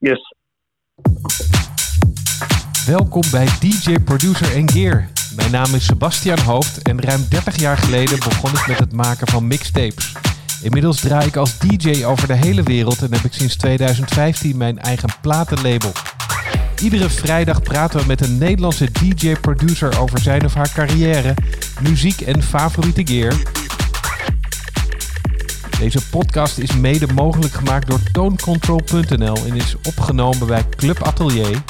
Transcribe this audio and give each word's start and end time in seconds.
Yes. 0.00 0.34
Welkom 2.86 3.22
bij 3.30 3.46
DJ 3.60 3.98
Producer 4.04 4.56
en 4.56 4.70
Gear. 4.70 5.08
Mijn 5.36 5.50
naam 5.50 5.74
is 5.74 5.84
Sebastian 5.84 6.38
Hoofd 6.38 6.82
en 6.82 7.00
ruim 7.00 7.26
30 7.28 7.58
jaar 7.58 7.76
geleden 7.76 8.18
begon 8.18 8.50
ik 8.50 8.66
met 8.66 8.78
het 8.78 8.92
maken 8.92 9.26
van 9.26 9.46
mixtapes. 9.46 10.12
Inmiddels 10.62 11.00
draai 11.00 11.26
ik 11.26 11.36
als 11.36 11.58
DJ 11.58 12.04
over 12.04 12.28
de 12.28 12.34
hele 12.34 12.62
wereld 12.62 13.02
en 13.02 13.12
heb 13.12 13.24
ik 13.24 13.32
sinds 13.32 13.56
2015 13.56 14.56
mijn 14.56 14.78
eigen 14.78 15.10
platenlabel. 15.20 15.92
Iedere 16.82 17.10
vrijdag 17.10 17.62
praten 17.62 18.00
we 18.00 18.06
met 18.06 18.20
een 18.20 18.38
Nederlandse 18.38 18.88
DJ-producer 18.90 20.00
over 20.00 20.18
zijn 20.18 20.44
of 20.44 20.54
haar 20.54 20.72
carrière, 20.72 21.34
muziek 21.82 22.20
en 22.20 22.42
favoriete 22.42 23.06
gear. 23.06 23.59
Deze 25.80 26.10
podcast 26.10 26.58
is 26.58 26.80
mede 26.80 27.12
mogelijk 27.14 27.52
gemaakt 27.52 27.90
door 27.90 28.02
tooncontrol.nl 28.12 29.36
en 29.48 29.54
is 29.54 29.76
opgenomen 29.76 30.46
bij 30.46 30.68
Club 30.68 30.98
Atelier. 31.02 31.62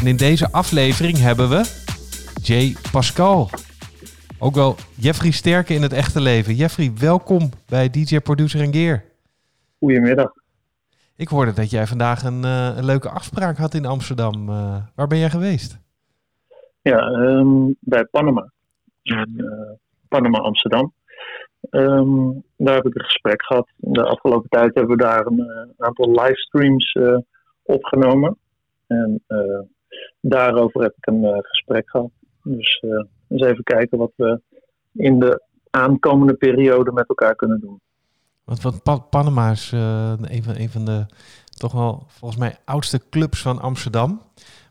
En 0.00 0.06
in 0.06 0.16
deze 0.16 0.52
aflevering 0.52 1.18
hebben 1.18 1.48
we 1.48 1.62
Jay 2.42 2.76
Pascal. 2.92 3.48
Ook 4.38 4.54
wel 4.54 4.76
Jeffrey 4.94 5.30
Sterke 5.30 5.74
in 5.74 5.82
het 5.82 5.92
echte 5.92 6.20
leven. 6.20 6.54
Jeffrey, 6.54 6.92
welkom 6.98 7.48
bij 7.68 7.90
DJ 7.90 8.18
Producer 8.18 8.60
en 8.60 8.72
Gear. 8.72 9.02
Goedemiddag. 9.78 10.32
Ik 11.16 11.28
hoorde 11.28 11.52
dat 11.52 11.70
jij 11.70 11.86
vandaag 11.86 12.24
een, 12.24 12.42
uh, 12.44 12.76
een 12.76 12.84
leuke 12.84 13.08
afspraak 13.08 13.56
had 13.56 13.74
in 13.74 13.86
Amsterdam. 13.86 14.48
Uh, 14.48 14.76
waar 14.94 15.06
ben 15.06 15.18
jij 15.18 15.30
geweest? 15.30 15.78
Ja, 16.82 17.06
um, 17.06 17.76
bij 17.80 18.04
Panama. 18.04 18.50
In 19.02 19.34
uh, 19.36 19.46
Panama, 20.08 20.38
Amsterdam. 20.38 20.92
Um, 21.74 22.42
daar 22.56 22.74
heb 22.74 22.86
ik 22.86 22.94
een 22.94 23.04
gesprek 23.04 23.44
gehad. 23.44 23.68
De 23.76 24.04
afgelopen 24.04 24.48
tijd 24.48 24.74
hebben 24.74 24.96
we 24.96 25.02
daar 25.02 25.26
een 25.26 25.74
aantal 25.78 26.10
livestreams 26.10 26.98
opgenomen. 27.62 28.36
En 28.86 29.22
daarover 30.20 30.82
heb 30.82 30.94
ik 30.96 31.06
een 31.06 31.42
gesprek 31.42 31.90
gehad. 31.90 32.10
Dus 32.42 32.82
eens 33.28 33.42
even 33.42 33.64
kijken 33.64 33.98
wat 33.98 34.12
we 34.16 34.40
in 34.92 35.18
de 35.18 35.42
aankomende 35.70 36.34
periode 36.34 36.92
met 36.92 37.08
elkaar 37.08 37.34
kunnen 37.34 37.60
doen. 37.60 37.80
Want, 38.44 38.62
want 38.62 38.82
pa 38.82 38.98
Panama 38.98 39.50
is 39.50 39.72
een, 39.72 40.42
van, 40.42 40.56
een 40.56 40.70
van 40.70 40.84
de 40.84 41.06
toch 41.58 41.72
wel 41.72 42.04
volgens 42.06 42.40
mij 42.40 42.56
oudste 42.64 43.00
clubs 43.10 43.42
van 43.42 43.60
Amsterdam. 43.60 44.20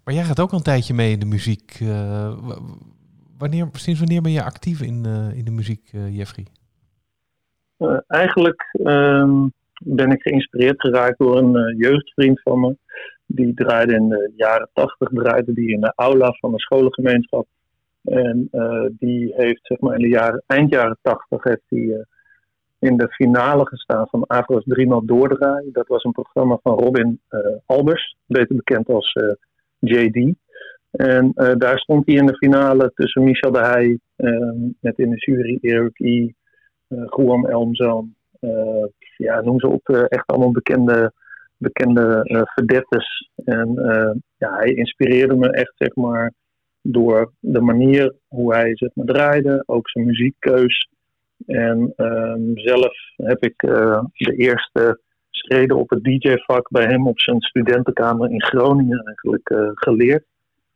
Maar 0.04 0.14
jij 0.14 0.24
gaat 0.24 0.40
ook 0.40 0.52
al 0.52 0.58
een 0.58 0.64
tijdje 0.64 0.94
mee 0.94 1.12
in 1.12 1.20
de 1.20 1.26
muziek. 1.26 1.78
Wanneer, 3.38 3.70
sinds 3.72 4.00
wanneer 4.00 4.22
ben 4.22 4.32
je 4.32 4.44
actief 4.44 4.82
in, 4.82 5.06
in 5.36 5.46
de 5.46 5.52
muziek, 5.52 5.90
Jeffrey? 5.92 6.46
Eigenlijk 8.08 8.76
um, 8.84 9.52
ben 9.84 10.12
ik 10.12 10.22
geïnspireerd 10.22 10.82
geraakt 10.82 11.18
door 11.18 11.38
een 11.38 11.76
jeugdvriend 11.78 12.42
van 12.42 12.60
me. 12.60 12.76
Die 13.26 13.54
draaide 13.54 13.94
in 13.94 14.10
de 14.10 14.32
jaren 14.36 14.70
tachtig, 14.74 15.10
draaide 15.10 15.54
die 15.54 15.72
in 15.72 15.82
de 15.82 15.94
aula 15.96 16.32
van 16.32 16.52
de 16.52 16.60
scholengemeenschap. 16.60 17.48
En 18.04 18.50
die 19.00 19.34
heeft 19.36 19.60
zeg 19.64 19.80
maar 19.80 19.96
in 19.96 20.02
de 20.02 20.08
jaren, 20.08 20.44
eind 20.48 20.70
jaren 20.70 20.98
tachtig 21.02 21.44
heeft 21.44 21.64
hij 21.68 22.06
in 22.80 22.98
de 22.98 23.08
finale 23.08 23.68
gestaan 23.68 24.08
van 24.08 24.24
Avro's 24.28 24.64
3 24.64 24.88
0 24.88 25.06
doordraaien. 25.06 25.74
Dat 25.74 25.88
was 25.88 26.04
een 26.04 26.12
programma 26.12 26.60
van 26.64 26.80
Robin 26.80 27.20
Albers, 27.66 28.16
beter 28.26 28.56
bekend 28.56 28.90
als 28.90 29.18
JD. 29.80 30.36
En 30.92 31.32
daar 31.58 31.80
stond 31.80 32.06
hij 32.06 32.16
in 32.16 32.26
de 32.26 32.38
finale 32.38 32.92
tussen 32.96 33.24
Michel 33.24 33.52
de 33.52 33.60
Heij, 33.60 34.00
met 34.80 34.98
in 34.98 35.10
de 35.10 35.18
jury 35.18 35.58
Erik 35.62 36.00
I, 36.00 36.34
Guam 37.06 37.46
Elmzoon. 37.46 38.16
ja, 39.18 39.42
noem 39.42 39.60
ze 39.60 39.68
op, 39.68 39.90
echt 39.90 40.28
allemaal 40.28 40.52
bekende, 40.52 41.14
bekende 41.58 42.22
verdettes. 42.54 43.30
En 43.46 43.74
ja, 44.38 44.56
hij 44.56 44.70
inspireerde 44.70 45.36
me 45.36 45.50
echt, 45.50 45.74
zeg 45.78 45.96
maar, 45.96 46.34
door 46.84 47.32
de 47.40 47.62
manier 47.62 48.16
hoe 48.28 48.54
hij 48.54 48.76
zeg 48.76 48.90
maar, 48.94 49.06
draaide, 49.06 49.64
ook 49.66 49.90
zijn 49.90 50.06
muziekkeus. 50.06 50.90
En 51.46 51.94
um, 51.98 52.52
zelf 52.58 52.94
heb 53.16 53.44
ik 53.44 53.64
uh, 53.64 54.04
de 54.14 54.36
eerste 54.36 55.00
schreden 55.30 55.78
op 55.78 55.90
het 55.90 56.04
DJ-vak 56.04 56.70
bij 56.70 56.86
hem 56.86 57.08
op 57.08 57.20
zijn 57.20 57.42
studentenkamer 57.42 58.32
in 58.32 58.44
Groningen 58.44 59.04
eigenlijk 59.06 59.50
uh, 59.50 59.70
geleerd. 59.74 60.26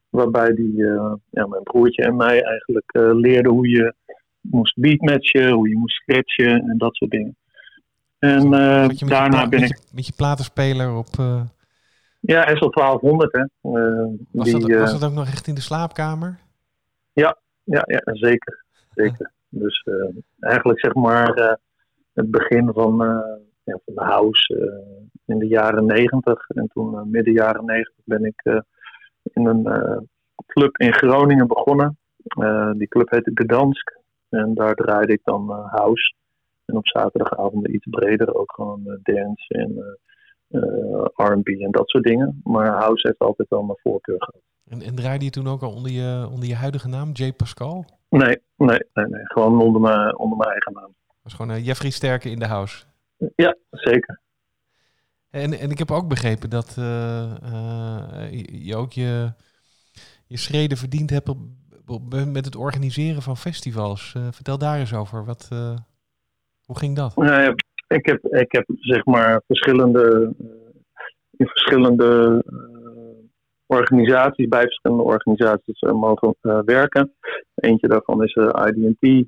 Waarbij 0.09 0.53
die, 0.53 0.73
uh, 0.73 1.13
ja, 1.29 1.47
mijn 1.47 1.63
broertje 1.63 2.03
en 2.03 2.15
mij 2.15 2.43
eigenlijk 2.43 2.91
leerden 2.93 3.51
hoe 3.51 3.69
je 3.69 3.93
moest 4.49 4.79
beatmatchen, 4.79 5.51
hoe 5.51 5.69
je 5.69 5.77
moest 5.77 5.95
scratchen 5.95 6.69
en 6.69 6.77
dat 6.77 6.95
soort 6.95 7.11
dingen. 7.11 7.37
En 8.19 8.49
daarna 9.07 9.47
ben 9.47 9.63
ik. 9.63 9.79
Met 9.91 10.05
je 10.05 10.13
platenspeler 10.15 10.95
op. 10.95 11.15
Ja, 12.19 12.55
SL 12.55 12.69
1200, 12.69 13.31
hè. 13.31 13.43
was, 14.31 14.51
die, 14.51 14.59
dat, 14.59 14.79
was 14.79 14.99
dat 14.99 15.09
ook 15.09 15.15
nog 15.15 15.27
echt 15.27 15.47
in 15.47 15.55
de 15.55 15.61
slaapkamer? 15.61 16.39
Ja, 17.13 17.37
ja, 17.63 17.83
ja 17.85 18.01
zeker. 18.03 18.63
zeker. 18.95 19.31
Dus 19.49 19.87
eigenlijk 20.39 20.79
zeg 20.79 20.93
maar 20.93 21.59
het 22.13 22.31
begin 22.31 22.69
van, 22.73 22.97
ja, 23.63 23.79
van 23.85 23.95
de 23.95 24.03
house 24.03 24.81
in 25.25 25.39
de 25.39 25.47
jaren 25.47 25.85
negentig. 25.85 26.49
En 26.49 26.69
toen 26.73 27.09
midden 27.11 27.33
jaren 27.33 27.65
negentig 27.65 28.03
ben 28.03 28.25
ik 28.25 28.63
in 29.23 29.45
een 29.45 29.63
club 30.45 30.77
in 30.77 30.93
Groningen 30.93 31.47
begonnen. 31.47 31.97
die 32.77 32.87
club 32.87 33.09
heette 33.09 33.31
Gdansk. 33.33 33.96
En 34.29 34.53
daar 34.53 34.75
draaide 34.75 35.13
ik 35.13 35.21
dan 35.23 35.51
house. 35.51 36.13
En 36.65 36.77
op 36.77 36.87
zaterdagavond 36.87 37.67
iets 37.67 37.87
breder 37.89 38.35
ook 38.35 38.51
gewoon 38.51 38.99
dance 39.03 39.47
en 39.47 39.97
R&B 41.15 41.47
en 41.47 41.71
dat 41.71 41.89
soort 41.89 42.03
dingen. 42.03 42.41
Maar 42.43 42.67
house 42.67 43.07
heeft 43.07 43.19
altijd 43.19 43.49
wel 43.49 43.63
mijn 43.63 43.79
voorkeur 43.81 44.23
gehad. 44.23 44.41
En, 44.69 44.81
en 44.81 44.95
draaide 44.95 45.25
je 45.25 45.31
toen 45.31 45.47
ook 45.47 45.61
al 45.61 45.73
onder 45.73 45.91
je, 45.91 46.27
onder 46.31 46.47
je 46.47 46.55
huidige 46.55 46.87
naam, 46.87 47.09
J. 47.13 47.31
Pascal? 47.31 47.85
Nee, 48.09 48.41
nee, 48.55 48.79
nee, 48.93 49.05
nee. 49.05 49.25
gewoon 49.25 49.61
onder 49.61 49.81
mijn, 49.81 50.17
onder 50.17 50.37
mijn 50.37 50.49
eigen 50.49 50.73
naam. 50.73 50.93
Dat 51.07 51.15
was 51.21 51.33
gewoon 51.33 51.61
Jeffrey 51.61 51.89
Sterke 51.91 52.29
in 52.29 52.39
de 52.39 52.47
house. 52.47 52.83
Ja, 53.35 53.55
zeker. 53.71 54.21
En, 55.29 55.53
en 55.53 55.69
ik 55.69 55.77
heb 55.77 55.91
ook 55.91 56.07
begrepen 56.07 56.49
dat 56.49 56.75
uh, 56.79 57.33
uh, 57.43 58.31
je 58.65 58.75
ook 58.75 58.91
je, 58.91 59.33
je 60.27 60.37
schreden 60.37 60.77
verdiend 60.77 61.09
hebt 61.09 61.29
op, 61.29 61.37
met 62.31 62.45
het 62.45 62.55
organiseren 62.55 63.21
van 63.21 63.37
festivals. 63.37 64.15
vertel 64.31 64.57
daar 64.57 64.79
eens 64.79 64.93
over. 64.93 65.25
Wat, 65.25 65.47
hoe 66.65 66.77
ging 66.77 66.95
dat? 66.95 67.15
Nou 67.15 67.55
ik, 67.87 68.05
heb, 68.05 68.25
ik 68.25 68.51
heb 68.51 68.65
zeg 68.79 69.05
maar 69.05 69.41
verschillende, 69.47 70.33
in 71.37 71.47
verschillende 71.47 72.43
organisaties, 73.65 74.47
bij 74.47 74.61
verschillende 74.61 75.03
organisaties 75.03 75.81
mogen 75.81 76.35
werken. 76.65 77.13
Eentje 77.55 77.87
daarvan 77.87 78.23
is 78.23 78.33
eh, 78.33 78.67
IDT. 78.67 79.27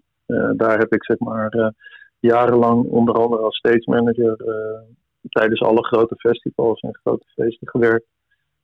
daar 0.58 0.78
heb 0.78 0.94
ik 0.94 1.04
zeg 1.04 1.20
maar 1.20 1.74
jarenlang 2.20 2.84
onder 2.84 3.16
andere 3.16 3.42
als 3.42 3.58
stage 3.58 3.84
manager 3.86 4.38
tijdens 5.30 5.62
alle 5.62 5.84
grote 5.84 6.16
festivals 6.16 6.80
en 6.80 7.00
grote 7.02 7.26
feesten 7.36 7.70
gewerkt. 7.70 8.08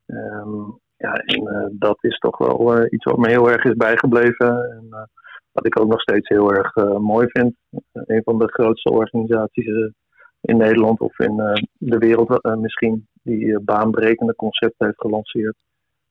Um, 0.06 0.80
ja, 1.06 1.14
en 1.14 1.76
dat 1.80 1.98
is 2.02 2.18
toch 2.18 2.38
wel 2.38 2.86
iets 2.90 3.04
wat 3.04 3.18
me 3.18 3.30
heel 3.30 3.50
erg 3.50 3.64
is 3.64 3.76
bijgebleven. 3.76 4.72
En 4.72 5.10
wat 5.52 5.66
ik 5.66 5.80
ook 5.80 5.88
nog 5.88 6.02
steeds 6.02 6.30
heel 6.30 6.54
erg 6.54 6.76
mooi 7.00 7.28
vind. 7.30 7.56
een 7.92 8.24
van 8.24 8.38
de 8.40 8.48
grootste 8.48 8.90
organisaties 8.90 9.94
in 10.42 10.58
Nederland 10.58 11.00
of 11.00 11.20
in 11.20 11.36
de 11.78 11.98
wereld 11.98 12.44
misschien 12.44 13.08
die 13.24 13.60
baanbrekende 13.60 14.36
concepten 14.36 14.86
heeft 14.86 15.02
gelanceerd. 15.02 15.56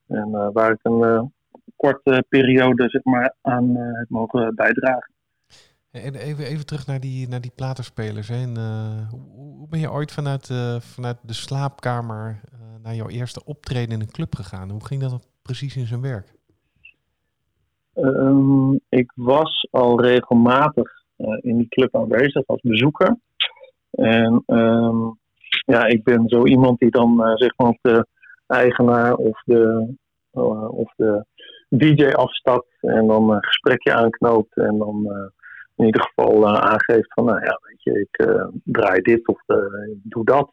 En 0.07 0.51
waar 0.53 0.71
ik 0.71 0.79
een 0.81 1.33
korte 1.75 2.25
periode 2.29 2.89
zeg 2.89 3.03
maar, 3.03 3.35
aan 3.41 3.75
heb 3.75 4.09
mogen 4.09 4.55
bijdragen. 4.55 5.13
En 6.03 6.15
even, 6.15 6.45
even 6.45 6.65
terug 6.65 6.87
naar 6.87 6.99
die, 6.99 7.27
naar 7.27 7.41
die 7.41 7.51
platenspelers. 7.55 8.27
Hè. 8.27 8.35
En, 8.35 8.57
hoe, 9.09 9.67
ben 9.69 9.79
je 9.79 9.91
ooit 9.91 10.11
vanuit, 10.11 10.47
vanuit 10.79 11.17
de 11.21 11.33
slaapkamer 11.33 12.41
naar 12.83 12.95
jouw 12.95 13.07
eerste 13.07 13.45
optreden 13.45 13.93
in 13.93 14.01
een 14.01 14.11
club 14.11 14.35
gegaan? 14.35 14.69
Hoe 14.69 14.85
ging 14.85 15.01
dat 15.01 15.27
precies 15.41 15.75
in 15.75 15.85
zijn 15.85 16.01
werk? 16.01 16.33
Um, 17.93 18.79
ik 18.89 19.11
was 19.15 19.67
al 19.71 20.01
regelmatig 20.01 20.91
in 21.39 21.57
die 21.57 21.67
club 21.67 21.95
aanwezig 21.95 22.47
als 22.47 22.61
bezoeker. 22.61 23.17
En 23.91 24.43
um, 24.45 25.19
ja, 25.65 25.85
ik 25.85 26.03
ben 26.03 26.29
zo 26.29 26.45
iemand 26.45 26.79
die 26.79 26.91
dan 26.91 27.21
zeg 27.35 27.57
maar 27.57 27.77
de 27.81 28.07
eigenaar 28.47 29.15
of 29.15 29.43
de, 29.43 29.93
of 30.69 30.93
de 30.95 31.25
DJ 31.69 32.05
afstapt 32.05 32.77
en 32.79 33.07
dan 33.07 33.29
een 33.29 33.43
gesprekje 33.43 33.93
aanknoopt 33.93 34.57
en 34.57 34.77
dan 34.77 35.07
in 35.75 35.85
ieder 35.85 36.01
geval 36.01 36.41
uh, 36.41 36.53
aangeeft 36.53 37.13
van 37.13 37.25
nou 37.25 37.39
ja, 37.39 37.59
weet 37.61 37.83
je, 37.83 37.99
ik 37.99 38.27
draai 38.63 39.01
dit 39.01 39.27
of 39.27 39.41
ik 39.91 39.99
doe 40.03 40.25
dat. 40.25 40.49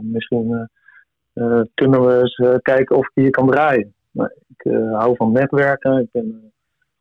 misschien 0.00 0.68
kunnen 1.74 2.06
we 2.06 2.20
eens 2.20 2.60
kijken 2.62 2.96
of 2.96 3.06
ik 3.06 3.12
hier 3.14 3.30
kan 3.30 3.50
draaien. 3.50 3.94
Ik 4.56 4.72
hou 4.92 5.16
van 5.16 5.32
netwerken, 5.32 5.98
ik 5.98 6.08
ben 6.12 6.52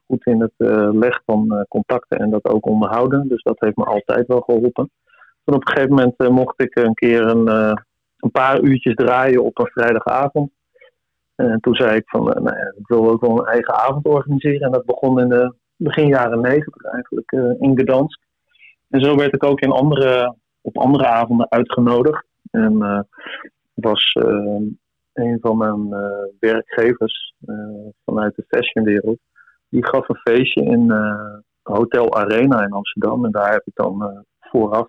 goed 0.06 0.26
in 0.26 0.42
het 0.42 0.54
leggen 0.96 1.22
van 1.26 1.66
contacten 1.70 2.20
en 2.20 2.30
dat 2.30 2.46
ook 2.46 2.66
onderhouden. 2.66 3.28
Dus 3.28 3.44
dat 3.44 3.60
heeft 3.60 3.76
me 3.76 3.84
altijd 3.84 4.28
wel 4.28 4.42
geholpen. 4.42 4.90
Toen 5.44 5.56
op 5.56 5.68
een 5.68 5.74
gegeven 5.74 5.96
moment 5.96 6.30
mocht 6.30 6.62
ik 6.62 6.76
een 6.76 6.94
keer 6.94 7.22
een 7.22 7.78
een 8.18 8.32
paar 8.32 8.62
uurtjes 8.62 8.96
draaien 8.96 9.44
op 9.44 9.60
een 9.60 9.72
vrijdagavond. 9.74 10.52
En 11.36 11.60
toen 11.60 11.76
zei 11.76 11.96
ik 11.96 12.10
van, 12.10 12.24
nou 12.24 12.44
ja, 12.44 12.74
ik 12.78 12.88
wil 12.88 13.10
ook 13.10 13.22
wel 13.22 13.40
een 13.40 13.46
eigen 13.46 13.74
avond 13.74 14.06
organiseren. 14.06 14.62
En 14.62 14.72
dat 14.72 14.86
begon 14.86 15.20
in 15.20 15.30
de 15.30 15.54
begin 15.78 16.08
jaren 16.08 16.42
negentig 16.42 16.84
eigenlijk 16.84 17.32
in 17.60 17.80
Gdansk. 17.80 18.20
En 18.90 19.02
zo 19.02 19.16
werd 19.16 19.34
ik 19.34 19.44
ook 19.44 19.60
in 19.60 19.72
andere, 19.72 20.36
op 20.62 20.78
andere 20.78 21.08
avonden 21.08 21.50
uitgenodigd. 21.50 22.26
En 22.52 23.08
was 23.74 24.16
een 25.14 25.38
van 25.42 25.58
mijn 25.58 25.90
werkgevers 26.40 27.34
vanuit 28.06 28.36
de 28.36 28.46
fashionwereld. 28.48 29.20
Die 29.70 29.88
gaf 29.88 30.10
een 30.10 30.16
feestje 30.16 30.64
in 30.64 30.92
Hotel 31.62 32.16
Arena 32.16 32.64
in 32.64 32.72
Amsterdam. 32.72 33.26
En 33.26 33.32
daar 33.32 33.52
heb 33.52 33.62
ik 33.66 33.76
dan 33.76 34.26
vooraf 34.40 34.88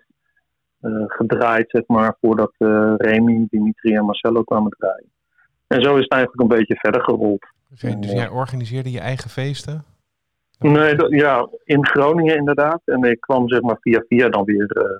uh, 0.81 1.03
gedraaid, 1.05 1.69
zeg 1.69 1.83
maar, 1.87 2.17
voordat 2.21 2.53
uh, 2.57 2.93
Remy, 2.97 3.47
Dimitri 3.49 3.95
en 3.95 4.05
Marcelo 4.05 4.43
kwamen 4.43 4.71
draaien. 4.77 5.11
En 5.67 5.81
zo 5.81 5.95
is 5.95 6.03
het 6.03 6.11
eigenlijk 6.11 6.41
een 6.41 6.57
beetje 6.57 6.75
verder 6.75 7.03
gerold. 7.03 7.45
Dus, 7.69 7.81
dus 7.81 8.11
jij 8.11 8.29
organiseerde 8.29 8.91
je 8.91 8.99
eigen 8.99 9.29
feesten? 9.29 9.83
Nee, 10.59 11.15
ja, 11.15 11.49
in 11.63 11.85
Groningen 11.85 12.35
inderdaad. 12.35 12.81
En 12.85 13.03
ik 13.03 13.19
kwam 13.19 13.47
zeg 13.49 13.61
maar 13.61 13.77
via 13.79 14.03
via 14.07 14.29
dan 14.29 14.43
weer 14.43 14.97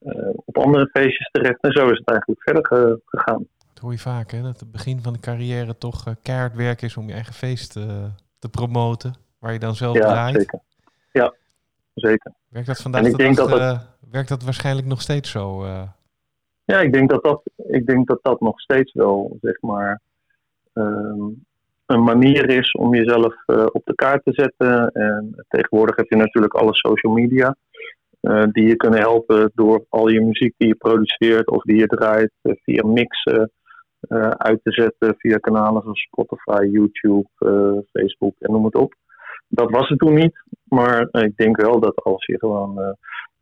uh, 0.00 0.30
op 0.44 0.58
andere 0.58 0.88
feestjes 0.92 1.30
terecht. 1.30 1.60
En 1.60 1.72
zo 1.72 1.88
is 1.90 1.98
het 1.98 2.08
eigenlijk 2.08 2.42
verder 2.42 2.98
gegaan. 3.04 3.46
Dat 3.58 3.82
hoor 3.82 3.92
je 3.92 3.98
vaak, 3.98 4.30
hè? 4.30 4.42
Dat 4.42 4.60
het 4.60 4.72
begin 4.72 5.02
van 5.02 5.12
de 5.12 5.20
carrière 5.20 5.78
toch 5.78 6.04
keihard 6.22 6.54
werk 6.54 6.82
is 6.82 6.96
om 6.96 7.06
je 7.06 7.12
eigen 7.12 7.34
feest 7.34 7.72
te 8.38 8.48
promoten. 8.50 9.14
Waar 9.38 9.52
je 9.52 9.58
dan 9.58 9.74
zelf 9.74 9.96
ja, 9.96 10.08
draait. 10.08 10.36
Zeker. 10.36 10.60
Ja, 11.12 11.34
zeker. 11.94 12.32
Werkt 12.48 12.66
dat 12.66 12.82
vandaag 12.82 13.02
de 13.02 13.32
dag, 13.34 13.48
dat 13.48 13.86
werkt 14.10 14.28
dat 14.28 14.42
waarschijnlijk 14.42 14.86
nog 14.86 15.00
steeds 15.00 15.30
zo? 15.30 15.66
Ja, 16.64 16.80
ik 16.80 16.92
denk 16.92 17.10
dat 17.10 17.22
dat, 17.22 17.42
ik 17.56 17.86
denk 17.86 18.06
dat 18.06 18.18
dat 18.22 18.40
nog 18.40 18.60
steeds 18.60 18.92
wel, 18.92 19.38
zeg 19.40 19.60
maar, 19.60 20.00
um, 20.72 21.44
een 21.90 22.02
manier 22.02 22.48
is 22.48 22.72
om 22.72 22.94
jezelf 22.94 23.34
uh, 23.46 23.66
op 23.72 23.82
de 23.84 23.94
kaart 23.94 24.24
te 24.24 24.32
zetten. 24.32 24.90
En 24.90 25.44
tegenwoordig 25.48 25.96
heb 25.96 26.08
je 26.08 26.16
natuurlijk 26.16 26.54
alle 26.54 26.74
social 26.74 27.12
media. 27.12 27.56
Uh, 28.20 28.44
die 28.52 28.66
je 28.66 28.76
kunnen 28.76 29.00
helpen 29.00 29.50
door 29.54 29.84
al 29.88 30.08
je 30.08 30.20
muziek 30.20 30.54
die 30.56 30.68
je 30.68 30.74
produceert 30.74 31.50
of 31.50 31.62
die 31.62 31.76
je 31.76 31.86
draait 31.86 32.30
via 32.42 32.86
mixen 32.86 33.50
uit 34.36 34.60
te 34.62 34.72
zetten 34.72 35.14
via 35.18 35.36
kanalen 35.36 35.82
zoals 35.82 36.00
Spotify, 36.00 36.68
YouTube, 36.72 37.28
Facebook 37.92 38.34
en 38.38 38.52
noem 38.52 38.64
het 38.64 38.74
op. 38.74 38.94
Dat 39.48 39.70
was 39.70 39.88
het 39.88 39.98
toen 39.98 40.14
niet, 40.14 40.42
maar 40.64 41.08
ik 41.10 41.36
denk 41.36 41.56
wel 41.56 41.80
dat 41.80 42.04
als 42.04 42.26
je 42.26 42.38
gewoon 42.38 42.96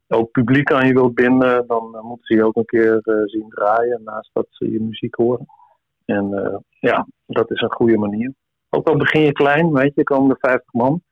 ook 0.09 0.31
publiek 0.31 0.73
aan 0.73 0.87
je 0.87 0.93
wilt 0.93 1.15
binden, 1.15 1.67
dan 1.67 1.99
moeten 2.03 2.27
ze 2.27 2.35
je 2.35 2.45
ook 2.45 2.57
een 2.57 2.65
keer 2.65 3.01
zien 3.25 3.49
draaien 3.49 4.01
naast 4.05 4.31
dat 4.33 4.47
ze 4.51 4.73
je 4.73 4.81
muziek 4.81 5.15
horen. 5.15 5.47
En 6.09 6.31
uh, 6.31 6.57
ja, 6.81 7.07
dat 7.27 7.51
is 7.51 7.61
een 7.61 7.73
goede 7.73 7.99
manier. 7.99 8.35
Ook 8.71 8.89
al 8.89 8.97
begin 8.97 9.23
je 9.23 9.33
klein, 9.33 9.73
weet 9.73 9.95
je, 9.95 10.03
komen 10.03 10.31
er 10.31 10.37
50 10.51 10.73
man. 10.73 11.03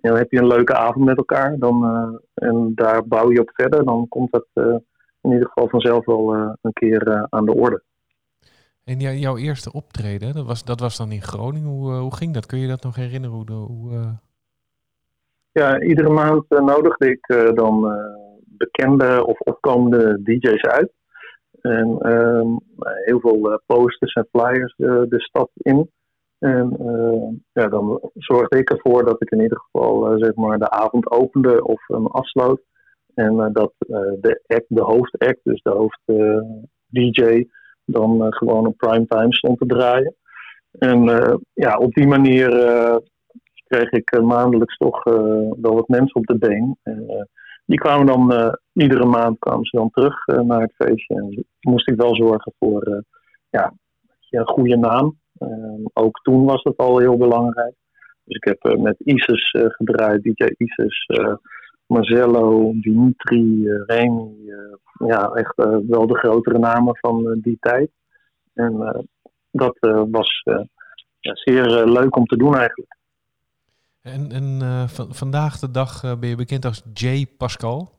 En 0.00 0.10
dan 0.10 0.18
heb 0.18 0.30
je 0.30 0.38
een 0.38 0.46
leuke 0.46 0.74
avond 0.74 1.04
met 1.04 1.16
elkaar. 1.16 1.58
Dan, 1.58 1.84
en 2.34 2.72
daar 2.74 3.06
bouw 3.06 3.32
je 3.32 3.40
op 3.40 3.50
verder. 3.52 3.84
Dan 3.84 4.08
komt 4.08 4.32
dat 4.32 4.46
in 5.20 5.32
ieder 5.32 5.46
geval 5.46 5.68
vanzelf 5.68 6.04
wel 6.04 6.34
een 6.34 6.72
keer 6.72 7.26
aan 7.28 7.44
de 7.46 7.54
orde. 7.54 7.82
En 8.84 8.98
jouw 8.98 9.36
eerste 9.36 9.72
optreden, 9.72 10.34
dat 10.34 10.46
was, 10.46 10.64
dat 10.64 10.80
was 10.80 10.96
dan 10.96 11.12
in 11.12 11.22
Groningen. 11.22 11.68
Hoe, 11.68 11.92
hoe 11.92 12.14
ging 12.14 12.34
dat? 12.34 12.46
Kun 12.46 12.58
je 12.58 12.68
dat 12.68 12.82
nog 12.82 12.96
herinneren? 12.96 13.36
Hoe, 13.36 13.50
hoe 13.52 14.18
Ja, 15.52 15.80
iedere 15.80 16.10
maand 16.10 16.48
nodigde 16.48 17.10
ik 17.10 17.52
dan 17.54 17.98
bekende 18.44 19.26
of 19.26 19.40
opkomende 19.40 20.22
DJ's 20.22 20.62
uit. 20.62 20.92
En 21.60 21.98
ehm, 21.98 22.56
heel 23.04 23.20
veel 23.20 23.52
eh, 23.52 23.58
posters 23.66 24.12
en 24.12 24.28
flyers 24.30 24.74
eh, 24.76 25.02
de 25.08 25.20
stad 25.20 25.50
in. 25.54 25.90
En 26.38 26.76
eh, 26.78 27.28
ja, 27.52 27.68
dan 27.68 28.00
zorgde 28.14 28.58
ik 28.58 28.70
ervoor 28.70 29.04
dat 29.04 29.22
ik 29.22 29.30
in 29.30 29.40
ieder 29.40 29.58
geval 29.58 30.18
zeg 30.18 30.34
maar 30.34 30.58
de 30.58 30.70
avond 30.70 31.10
opende 31.10 31.64
of 31.64 31.86
hem 31.86 32.06
afsloot. 32.06 32.60
En 33.14 33.50
dat 33.52 33.72
de 34.20 34.42
act, 34.46 34.64
de 34.68 34.82
hoofdact, 34.82 35.40
dus 35.42 35.62
de 35.62 35.70
hoofd 35.70 36.00
DJ, 36.86 37.44
dan 37.84 38.26
gewoon 38.34 38.66
op 38.66 38.76
primetime 38.76 39.34
stond 39.34 39.58
te 39.58 39.66
draaien. 39.66 40.14
En 40.78 41.04
ja, 41.52 41.76
op 41.76 41.92
die 41.92 42.06
manier 42.06 42.50
kreeg 43.64 43.90
ik 43.90 44.20
maandelijks 44.22 44.76
toch 44.76 45.04
wel 45.60 45.74
wat 45.74 45.88
mensen 45.88 46.20
op 46.20 46.26
de 46.26 46.38
been. 46.38 46.78
En, 46.82 47.28
die 47.70 47.78
kwamen 47.78 48.06
dan 48.06 48.32
uh, 48.32 48.52
iedere 48.72 49.04
maand 49.04 49.38
kwamen 49.38 49.64
ze 49.64 49.76
dan 49.76 49.90
terug 49.90 50.26
uh, 50.26 50.40
naar 50.40 50.60
het 50.60 50.74
feestje. 50.74 51.14
En 51.14 51.44
moest 51.60 51.88
ik 51.88 51.96
wel 51.96 52.14
zorgen 52.14 52.52
voor 52.58 52.88
uh, 52.88 52.98
ja, 53.50 53.72
een 54.30 54.46
goede 54.46 54.76
naam. 54.76 55.18
Ehm, 55.38 55.82
ook 55.92 56.20
toen 56.22 56.44
was 56.44 56.62
dat 56.62 56.76
al 56.76 56.98
heel 56.98 57.16
belangrijk. 57.16 57.74
Dus 58.24 58.36
ik 58.36 58.44
heb 58.44 58.78
met 58.78 59.00
Isis 59.00 59.50
gedraaid, 59.50 60.22
DJ 60.22 60.44
Isis, 60.56 61.06
Marcello, 61.86 62.72
Dimitri, 62.74 63.68
Remy. 63.86 64.30
ja, 65.06 65.28
echt 65.28 65.54
wel 65.86 66.06
de 66.06 66.18
grotere 66.18 66.58
namen 66.58 66.96
van 66.96 67.38
die 67.42 67.56
tijd. 67.60 67.90
En 68.54 69.06
dat 69.50 69.76
was 70.10 70.42
ja, 71.20 71.32
zeer 71.34 71.86
leuk 71.86 72.16
om 72.16 72.24
te 72.24 72.36
doen 72.36 72.54
eigenlijk. 72.54 72.99
En, 74.02 74.32
en 74.32 74.58
uh, 74.62 74.88
vandaag 75.10 75.58
de 75.58 75.70
dag 75.70 76.02
uh, 76.04 76.18
ben 76.18 76.28
je 76.28 76.36
bekend 76.36 76.64
als 76.64 76.82
J. 76.92 77.26
Pascal. 77.36 77.98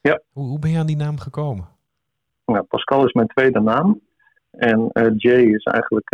Ja. 0.00 0.22
Hoe, 0.32 0.48
hoe, 0.48 0.58
ben 0.58 0.70
je 0.70 0.78
aan 0.78 0.86
die 0.86 0.96
naam 0.96 1.18
gekomen? 1.18 1.68
Nou, 2.44 2.64
Pascal 2.64 3.06
is 3.06 3.12
mijn 3.12 3.26
tweede 3.26 3.60
naam. 3.60 4.00
En 4.50 4.90
uh, 4.92 5.12
J 5.16 5.28
is 5.28 5.62
eigenlijk 5.62 6.10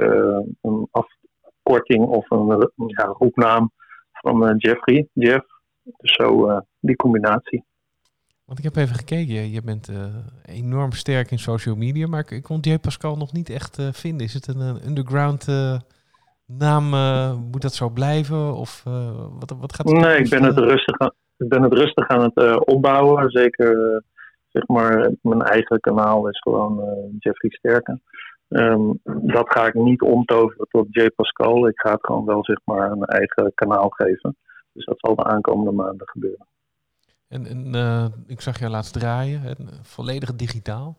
een 0.60 0.88
afkorting 0.90 2.04
of 2.04 2.30
een 2.30 2.70
ja, 2.86 3.04
roepnaam 3.04 3.72
van 4.12 4.56
Jeffrey. 4.56 5.08
Jeff. 5.12 5.46
Dus 5.82 6.14
zo 6.14 6.60
die 6.80 6.96
combinatie. 6.96 7.64
Want 8.44 8.58
ik 8.58 8.64
heb 8.64 8.76
even 8.76 8.94
gekeken, 8.94 9.50
je 9.50 9.62
bent 9.62 9.90
enorm 10.44 10.92
sterk 10.92 11.30
in 11.30 11.38
social 11.38 11.76
media, 11.76 12.06
maar 12.06 12.32
ik, 12.32 12.42
kon 12.42 12.60
J. 12.60 12.78
Pascal 12.78 13.16
nog 13.16 13.32
niet 13.32 13.50
echt 13.50 13.82
vinden. 13.92 14.26
Is 14.26 14.34
het 14.34 14.46
een 14.46 14.86
underground 14.86 15.46
naam, 16.46 16.94
uh, 16.94 17.34
moet 17.50 17.62
dat 17.62 17.74
zo 17.74 17.88
blijven? 17.88 18.54
Of 18.54 18.84
uh, 18.88 19.26
wat, 19.38 19.54
wat 19.60 19.74
gaat 19.74 19.88
het 19.88 19.98
Nee, 19.98 20.18
ik 20.18 20.30
ben 20.30 20.42
het, 20.42 20.58
rustig 20.58 20.98
aan, 20.98 21.12
ik 21.36 21.48
ben 21.48 21.62
het 21.62 21.72
rustig 21.72 22.08
aan 22.08 22.22
het 22.22 22.36
uh, 22.42 22.56
opbouwen. 22.64 23.30
Zeker, 23.30 24.02
zeg 24.48 24.66
maar, 24.66 25.12
mijn 25.22 25.42
eigen 25.42 25.80
kanaal 25.80 26.28
is 26.28 26.38
gewoon 26.38 26.82
Jeffrey 27.18 27.50
Sterken. 27.50 28.02
Um, 28.48 29.00
dat 29.04 29.52
ga 29.52 29.66
ik 29.66 29.74
niet 29.74 30.02
omtoveren 30.02 30.66
tot 30.70 30.86
J. 30.90 31.10
Pascal. 31.10 31.68
Ik 31.68 31.80
ga 31.80 31.90
het 31.90 32.06
gewoon 32.06 32.24
wel, 32.24 32.44
zeg 32.44 32.60
maar, 32.64 32.90
een 32.90 33.04
eigen 33.04 33.52
kanaal 33.54 33.88
geven. 33.88 34.36
Dus 34.72 34.84
dat 34.84 34.98
zal 34.98 35.14
de 35.14 35.24
aankomende 35.24 35.72
maanden 35.72 36.08
gebeuren. 36.08 36.46
En, 37.28 37.46
en 37.46 38.12
ik 38.26 38.40
zag 38.40 38.58
jou 38.58 38.70
laatst 38.70 38.92
draaien, 38.92 39.56
volledig 39.82 40.34
digitaal. 40.34 40.96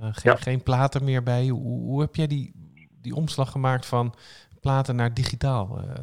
geen, 0.00 0.32
ja. 0.32 0.36
geen 0.36 0.62
platen 0.62 1.04
meer 1.04 1.22
bij. 1.22 1.48
Hoe, 1.48 1.80
hoe 1.80 2.00
heb 2.00 2.14
jij 2.14 2.26
die, 2.26 2.52
die 3.00 3.14
omslag 3.14 3.50
gemaakt 3.50 3.86
van 3.86 4.14
platen 4.60 4.96
naar 4.96 5.14
digitaal? 5.14 5.78
Eh, 5.78 5.94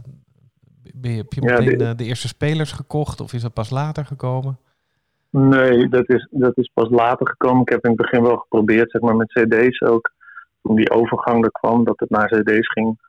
ben 0.94 1.12
je, 1.12 1.18
heb 1.18 1.34
je 1.34 1.42
meteen 1.42 1.78
de, 1.78 1.96
de, 1.96 2.04
eerste 2.04 2.28
spelers 2.28 2.72
gekocht 2.72 3.22
of 3.22 3.34
is 3.34 3.42
dat 3.42 3.54
pas 3.54 3.70
later 3.70 4.06
gekomen? 4.06 4.58
Nee, 5.30 5.90
dat 5.90 6.10
is, 6.10 6.28
dat 6.32 6.58
is 6.58 6.72
pas 6.74 6.90
later 6.90 7.28
gekomen. 7.28 7.62
Ik 7.62 7.70
heb 7.70 7.84
in 7.84 7.92
het 7.92 8.02
begin 8.02 8.22
wel 8.22 8.38
geprobeerd, 8.38 8.92
zeg 8.92 9.02
maar 9.02 9.16
met 9.16 9.32
cd's 9.32 9.82
ook. 9.82 10.12
Toen 10.62 10.76
die 10.76 10.92
overgang 10.92 11.44
er 11.44 11.52
kwam, 11.52 11.84
dat 11.84 12.00
het 12.00 12.10
naar 12.10 12.28
cd's 12.28 12.72
ging. 12.72 13.00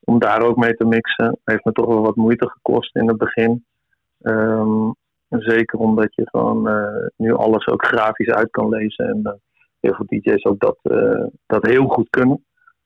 Om 0.00 0.18
daar 0.18 0.42
ook 0.42 0.56
mee 0.56 0.74
te 0.74 0.84
mixen. 0.84 1.38
Heeft 1.44 1.64
me 1.64 1.72
toch 1.72 1.86
wel 1.86 2.02
wat 2.02 2.16
moeite 2.16 2.48
gekost 2.48 2.96
in 2.96 3.08
het 3.08 3.16
begin. 3.16 3.64
Um, 4.20 4.94
zeker 5.28 5.78
omdat 5.78 6.14
je 6.14 6.28
gewoon 6.30 6.68
uh, 6.68 7.06
nu 7.16 7.34
alles 7.34 7.66
ook 7.66 7.86
grafisch 7.86 8.30
uit 8.30 8.50
kan 8.50 8.68
lezen. 8.68 9.08
En 9.08 9.20
uh, 9.22 9.32
heel 9.80 9.94
veel 9.94 10.06
DJ's 10.06 10.44
ook 10.44 10.60
dat, 10.60 10.78
uh, 10.82 11.26
dat 11.46 11.66
heel 11.66 11.86
goed 11.86 12.10
kunnen. 12.10 12.44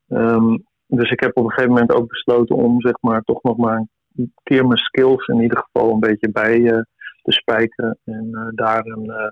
Um, 0.08 0.66
dus 0.88 1.10
ik 1.10 1.20
heb 1.20 1.36
op 1.36 1.44
een 1.44 1.50
gegeven 1.50 1.72
moment 1.72 1.92
ook 1.92 2.08
besloten 2.08 2.56
om 2.56 2.80
zeg 2.80 2.94
maar 3.00 3.22
toch 3.22 3.42
nog 3.42 3.56
maar 3.56 3.86
een 4.16 4.32
keer 4.42 4.66
mijn 4.66 4.78
skills 4.78 5.26
in 5.26 5.40
ieder 5.40 5.58
geval 5.58 5.92
een 5.92 6.00
beetje 6.00 6.30
bij 6.30 6.58
uh, 6.58 6.72
te 7.22 7.32
spijkeren. 7.32 7.98
En 8.04 8.28
uh, 8.32 8.40
daar 8.54 8.86
een, 8.86 9.04
uh, 9.04 9.30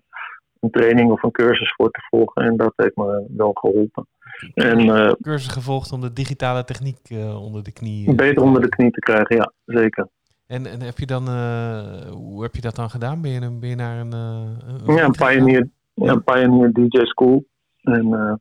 een, 0.61 0.71
training 0.71 1.11
of 1.11 1.23
een 1.23 1.31
cursus 1.31 1.75
voor 1.77 1.91
te 1.91 2.07
volgen. 2.11 2.43
En 2.43 2.57
dat 2.57 2.73
heeft 2.77 2.97
me 2.97 3.27
wel 3.37 3.53
geholpen. 3.53 4.07
En, 4.55 5.17
cursus 5.21 5.53
gevolgd 5.53 5.93
om 5.93 6.01
de 6.01 6.13
digitale 6.13 6.65
techniek 6.65 6.99
onder 7.39 7.63
de 7.63 7.73
knie... 7.73 8.15
beter 8.15 8.43
onder 8.43 8.63
de 8.63 8.69
knie 8.69 8.91
te 8.91 9.01
krijgen, 9.01 9.37
ja, 9.37 9.53
zeker. 9.65 10.09
En, 10.47 10.67
en 10.67 10.83
heb 10.83 10.99
je 10.99 11.07
dan, 11.07 11.29
hoe 12.11 12.43
heb 12.43 12.55
je 12.55 12.61
dat 12.61 12.77
dan 12.77 12.91
gedaan? 12.91 13.21
Ben 13.21 13.31
je, 13.31 13.41
een, 13.41 13.61
ben 13.61 13.69
je 13.69 13.75
naar 13.75 14.01
een... 14.01 14.13
een 14.13 14.95
ja, 14.95 15.05
een 15.05 15.11
Pioneer, 15.11 15.69
ja, 15.95 16.13
een 16.13 16.25
Pioneer 16.25 16.73
DJ 16.73 17.05
School. 17.05 17.45
En 17.83 18.41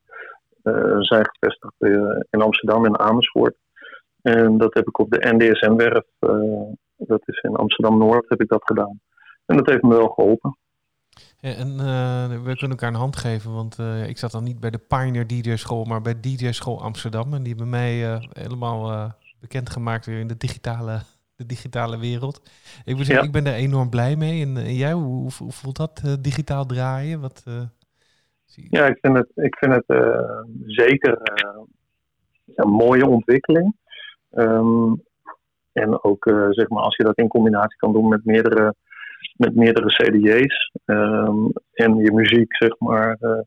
zijn 0.99 1.29
gevestigd 1.31 1.73
uh, 1.79 2.19
in 2.29 2.41
Amsterdam 2.41 2.85
en 2.85 2.99
Amersfoort. 2.99 3.55
En 4.21 4.57
dat 4.57 4.73
heb 4.73 4.87
ik 4.87 4.99
op 4.99 5.11
de 5.11 5.33
NDSM-werf, 5.33 6.05
uh, 6.19 6.73
dat 6.97 7.21
is 7.25 7.41
in 7.41 7.55
Amsterdam-Noord, 7.55 8.29
heb 8.29 8.41
ik 8.41 8.47
dat 8.47 8.63
gedaan. 8.63 8.99
En 9.45 9.57
dat 9.57 9.65
heeft 9.65 9.81
me 9.81 9.89
wel 9.89 10.07
geholpen. 10.07 10.57
En 11.39 11.71
uh, 11.71 12.27
we 12.27 12.55
kunnen 12.55 12.69
elkaar 12.69 12.89
een 12.89 12.99
hand 12.99 13.15
geven, 13.15 13.53
want 13.53 13.79
uh, 13.79 14.07
ik 14.07 14.17
zat 14.17 14.31
dan 14.31 14.43
niet 14.43 14.59
bij 14.59 14.69
de 14.69 14.77
Pioneer 14.77 15.27
DJ 15.27 15.55
School, 15.55 15.83
maar 15.83 16.01
bij 16.01 16.19
DJ 16.19 16.51
School 16.51 16.81
Amsterdam. 16.81 17.33
En 17.33 17.39
die 17.39 17.47
hebben 17.47 17.69
mij 17.69 18.13
uh, 18.13 18.23
helemaal 18.31 19.13
bekendgemaakt 19.39 20.05
weer 20.05 20.19
in 20.19 20.27
de 20.27 20.37
digitale, 20.37 20.99
de 21.35 21.45
digitale 21.45 21.97
wereld. 21.97 22.49
Ik, 22.83 22.97
ik 22.97 23.31
ben 23.31 23.45
er 23.45 23.53
enorm 23.53 23.89
blij 23.89 24.15
mee. 24.15 24.41
En, 24.45 24.57
en 24.57 24.75
jij, 24.75 24.93
hoe, 24.93 25.31
hoe, 25.37 25.51
voelt 25.51 25.77
dat 25.77 26.01
digitaal 26.19 26.65
draaien? 26.65 27.21
Wat, 27.21 27.43
ja, 28.45 28.85
ik 28.85 28.97
vind 29.01 29.17
het, 29.17 29.31
ik 29.35 29.55
vind 29.57 29.73
het 29.73 29.85
zeker 30.65 31.17
een 32.55 32.69
mooie 32.69 33.07
ontwikkeling. 33.07 33.75
Um, 34.31 35.03
en 35.73 36.03
ook 36.03 36.23
zeg 36.49 36.69
maar 36.69 36.83
als 36.83 36.95
je 36.95 37.03
dat 37.03 37.17
in 37.17 37.27
combinatie 37.27 37.77
kan 37.77 37.93
doen 37.93 38.07
met 38.07 38.25
meerdere 38.25 38.75
met 39.37 39.55
meerdere 39.55 39.87
CD's. 39.87 40.71
Um, 40.85 41.51
en 41.73 41.97
je 41.97 42.11
muziek, 42.11 42.55
zeg 42.55 42.79
maar, 42.79 43.17
uh, 43.21 43.39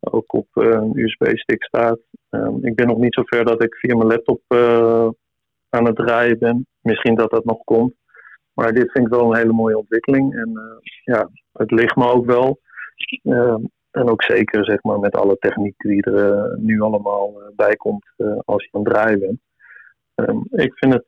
ook 0.00 0.32
op 0.32 0.46
uh, 0.54 0.68
een 0.68 0.98
USB-stick 0.98 1.64
staat. 1.64 1.98
Um, 2.30 2.58
ik 2.64 2.74
ben 2.74 2.86
nog 2.86 2.98
niet 2.98 3.14
zo 3.14 3.22
ver 3.24 3.44
dat 3.44 3.62
ik 3.62 3.74
via 3.74 3.96
mijn 3.96 4.08
laptop 4.08 4.40
uh, 4.48 5.08
aan 5.68 5.84
het 5.84 5.96
draaien 5.96 6.38
ben. 6.38 6.66
Misschien 6.80 7.14
dat 7.14 7.30
dat 7.30 7.44
nog 7.44 7.64
komt. 7.64 7.94
Maar 8.52 8.72
dit 8.72 8.92
vind 8.92 9.06
ik 9.06 9.12
wel 9.12 9.30
een 9.30 9.38
hele 9.38 9.52
mooie 9.52 9.78
ontwikkeling. 9.78 10.34
En 10.34 10.58
ja, 11.04 11.30
het 11.52 11.70
ligt 11.70 11.96
me 11.96 12.06
ook 12.06 12.26
wel. 12.26 12.60
Um, 13.22 13.70
en 13.90 14.08
ook 14.08 14.22
zeker 14.22 14.64
zeg 14.64 14.82
maar, 14.82 14.98
met 14.98 15.14
alle 15.14 15.36
techniek 15.38 15.74
die 15.78 16.02
er 16.02 16.58
nu 16.58 16.80
allemaal 16.80 17.52
bij 17.56 17.76
komt 17.76 18.04
als 18.44 18.64
je 18.64 18.68
aan 18.72 18.84
het 18.84 18.92
draaien 18.92 19.18
bent. 19.18 19.40
ik 20.50 20.72
vind 20.74 20.92
het, 20.92 21.04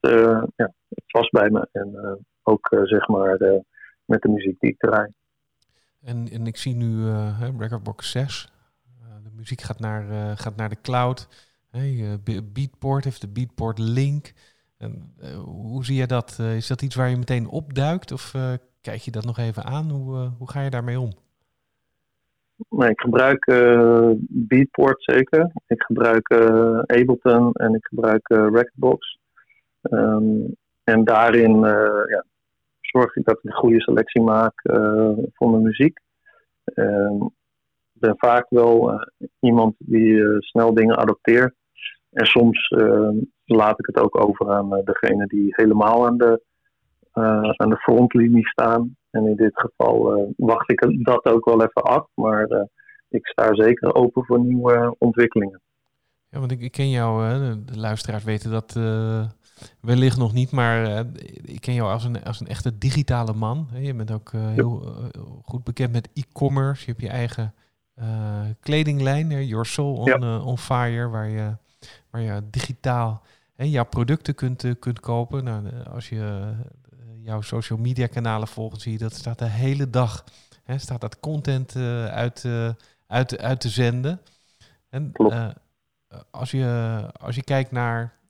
ja, 0.57 0.73
het 0.89 1.05
past 1.07 1.31
bij 1.31 1.51
me. 1.51 1.69
En 1.73 2.19
ook 2.43 2.69
zeg 2.83 3.09
maar 3.09 3.39
met 4.05 4.23
de 4.23 4.29
muziek 4.29 4.61
die 4.61 4.71
ik 4.71 4.79
draai. 4.79 5.13
En, 6.03 6.29
en 6.33 6.47
ik 6.47 6.57
zie 6.57 6.75
nu 6.75 6.87
uh, 6.87 7.43
Recordbox 7.59 8.11
6. 8.11 8.53
Uh, 9.01 9.15
de 9.23 9.31
muziek 9.35 9.61
gaat 9.61 9.79
naar, 9.79 10.09
uh, 10.11 10.33
gaat 10.35 10.57
naar 10.57 10.69
de 10.69 10.81
cloud. 10.83 11.29
Hey, 11.71 12.19
Beatport 12.53 13.05
heeft 13.05 13.21
de 13.21 13.29
Beatport 13.29 13.79
Link. 13.79 14.33
En, 14.79 15.15
hoe 15.45 15.85
zie 15.85 15.97
je 15.97 16.07
dat? 16.07 16.39
is 16.39 16.67
dat 16.67 16.83
iets 16.83 16.95
waar 16.95 17.09
je 17.09 17.17
meteen 17.17 17.49
opduikt? 17.49 18.13
Of 18.13 18.35
kijk 18.81 19.01
je 19.01 19.11
dat 19.11 19.25
nog 19.25 19.39
even 19.39 19.65
aan? 19.65 19.91
Hoe, 19.91 20.31
hoe 20.39 20.51
ga 20.51 20.63
je 20.63 20.71
daarmee 20.71 21.01
om? 21.01 21.13
Ik 22.69 23.01
gebruik 23.01 23.45
Beatport 24.29 25.03
zeker. 25.03 25.53
Ik 25.67 25.83
gebruik 25.83 26.33
Ableton 26.87 27.53
en 27.53 27.75
ik 27.75 27.87
gebruik 27.87 28.29
Recordbox. 28.29 29.19
Um, 29.81 30.57
en 30.85 31.05
daarin 31.05 31.61
ja, 32.09 32.25
zorg 32.93 33.17
ik 33.17 33.25
dat 33.25 33.37
ik 33.37 33.45
een 33.45 33.57
goede 33.57 33.81
selectie 33.81 34.23
maak 34.23 34.61
uh, 34.63 35.13
voor 35.33 35.51
mijn 35.51 35.63
muziek. 35.63 36.01
Ehm, 36.65 37.23
ik 37.95 38.01
ben 38.01 38.15
vaak 38.17 38.47
wel 38.49 38.93
uh, 38.93 39.01
iemand 39.41 39.75
die 39.79 40.23
eh, 40.23 40.37
snel 40.39 40.75
dingen 40.75 40.97
adopteert. 40.97 41.55
En 42.11 42.27
soms 42.27 42.69
ehm, 42.69 43.17
laat 43.45 43.79
ik 43.79 43.87
het 43.87 43.99
ook 43.99 44.21
over 44.21 44.51
aan 44.51 44.83
degene 44.85 45.27
die 45.27 45.47
helemaal 45.49 46.07
aan 46.07 46.19
de, 46.19 46.43
aan 47.57 47.71
de 47.71 47.77
frontlinie 47.77 48.49
staan. 48.49 48.97
En 49.13 49.27
in 49.27 49.37
dit 49.37 49.61
geval 49.61 50.33
wacht 50.37 50.71
ik 50.71 51.05
dat 51.05 51.25
ook 51.25 51.45
wel 51.45 51.63
even 51.63 51.83
af. 51.83 52.07
Maar 52.15 52.69
ik 53.09 53.27
sta 53.27 53.55
zeker 53.55 53.95
open 53.95 54.25
voor 54.25 54.41
nieuwe 54.41 54.95
ontwikkelingen. 54.99 55.61
Ja, 56.29 56.39
want 56.39 56.51
ik, 56.51 56.61
ik 56.61 56.73
ken 56.73 56.91
jou, 56.91 57.25
hè, 57.25 57.65
de 57.65 57.79
luisteraars 57.79 58.25
weten 58.25 58.51
dat 58.51 58.77
wellicht 59.81 60.19
nog 60.19 60.33
niet, 60.33 60.51
maar 60.51 60.89
uh, 60.89 61.01
ik 61.43 61.61
ken 61.61 61.75
jou 61.75 61.93
als 61.93 62.05
een, 62.05 62.25
als 62.25 62.41
een 62.41 62.47
echte 62.47 62.79
digitale 62.79 63.33
man. 63.33 63.69
Je 63.75 63.95
bent 63.95 64.11
ook 64.11 64.33
uh, 64.33 64.49
heel 64.49 64.83
uh, 64.85 65.23
goed 65.43 65.65
bekend 65.65 65.93
met 65.93 66.09
e-commerce. 66.15 66.85
Je 66.85 66.91
hebt 66.91 67.03
je 67.03 67.09
eigen 67.09 67.55
kledinglijn, 68.61 69.47
Your 69.47 69.67
Soul 69.67 69.95
on, 69.95 70.21
ja. 70.21 70.39
on, 70.39 70.59
Fire, 70.59 71.09
waar 71.09 71.29
je, 71.29 71.57
waar 72.11 72.21
je 72.21 72.43
digitaal 72.51 73.23
hè, 73.55 73.65
jouw 73.65 73.85
producten 73.85 74.35
kunt, 74.35 74.79
kunt 74.79 75.01
kopen. 75.01 75.45
Nou, 75.45 75.63
als 75.93 76.09
je 76.09 76.53
jouw 77.23 77.41
social 77.41 77.79
media 77.79 78.07
kanalen 78.07 78.49
volgt, 78.49 78.81
zie 78.81 78.93
je 78.93 78.99
dat 78.99 79.15
staat 79.15 79.39
de 79.39 79.45
hele 79.45 79.91
dag. 79.91 80.25
Hè, 80.63 80.79
staat 80.79 81.01
dat 81.01 81.21
content 81.21 81.77
uit, 82.11 82.45
uit, 83.07 83.39
uit 83.39 83.61
te 83.61 83.69
zenden. 83.69 84.21
En 84.89 85.13
als, 86.31 86.51
je, 86.51 87.11
als 87.13 87.35
je 87.35 87.43
kijkt 87.43 87.73
naar 87.73 88.21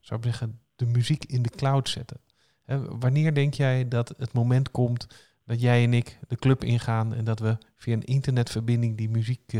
zou 0.00 0.20
ik 0.20 0.24
zeggen, 0.24 0.60
de 0.76 0.86
muziek 0.86 1.24
in 1.24 1.42
de 1.42 1.50
cloud 1.50 1.88
zetten. 1.88 2.20
wanneer 2.98 3.34
denk 3.34 3.54
jij 3.54 3.88
dat 3.88 4.14
het 4.18 4.32
moment 4.32 4.70
komt 4.70 5.06
dat 5.44 5.60
jij 5.60 5.84
en 5.84 5.94
ik 5.94 6.18
de 6.28 6.36
club 6.36 6.64
ingaan 6.64 7.14
en 7.14 7.24
dat 7.24 7.38
we 7.38 7.58
via 7.76 7.94
een 7.94 8.04
internetverbinding 8.04 8.96
die 8.96 9.08
muziek 9.08 9.52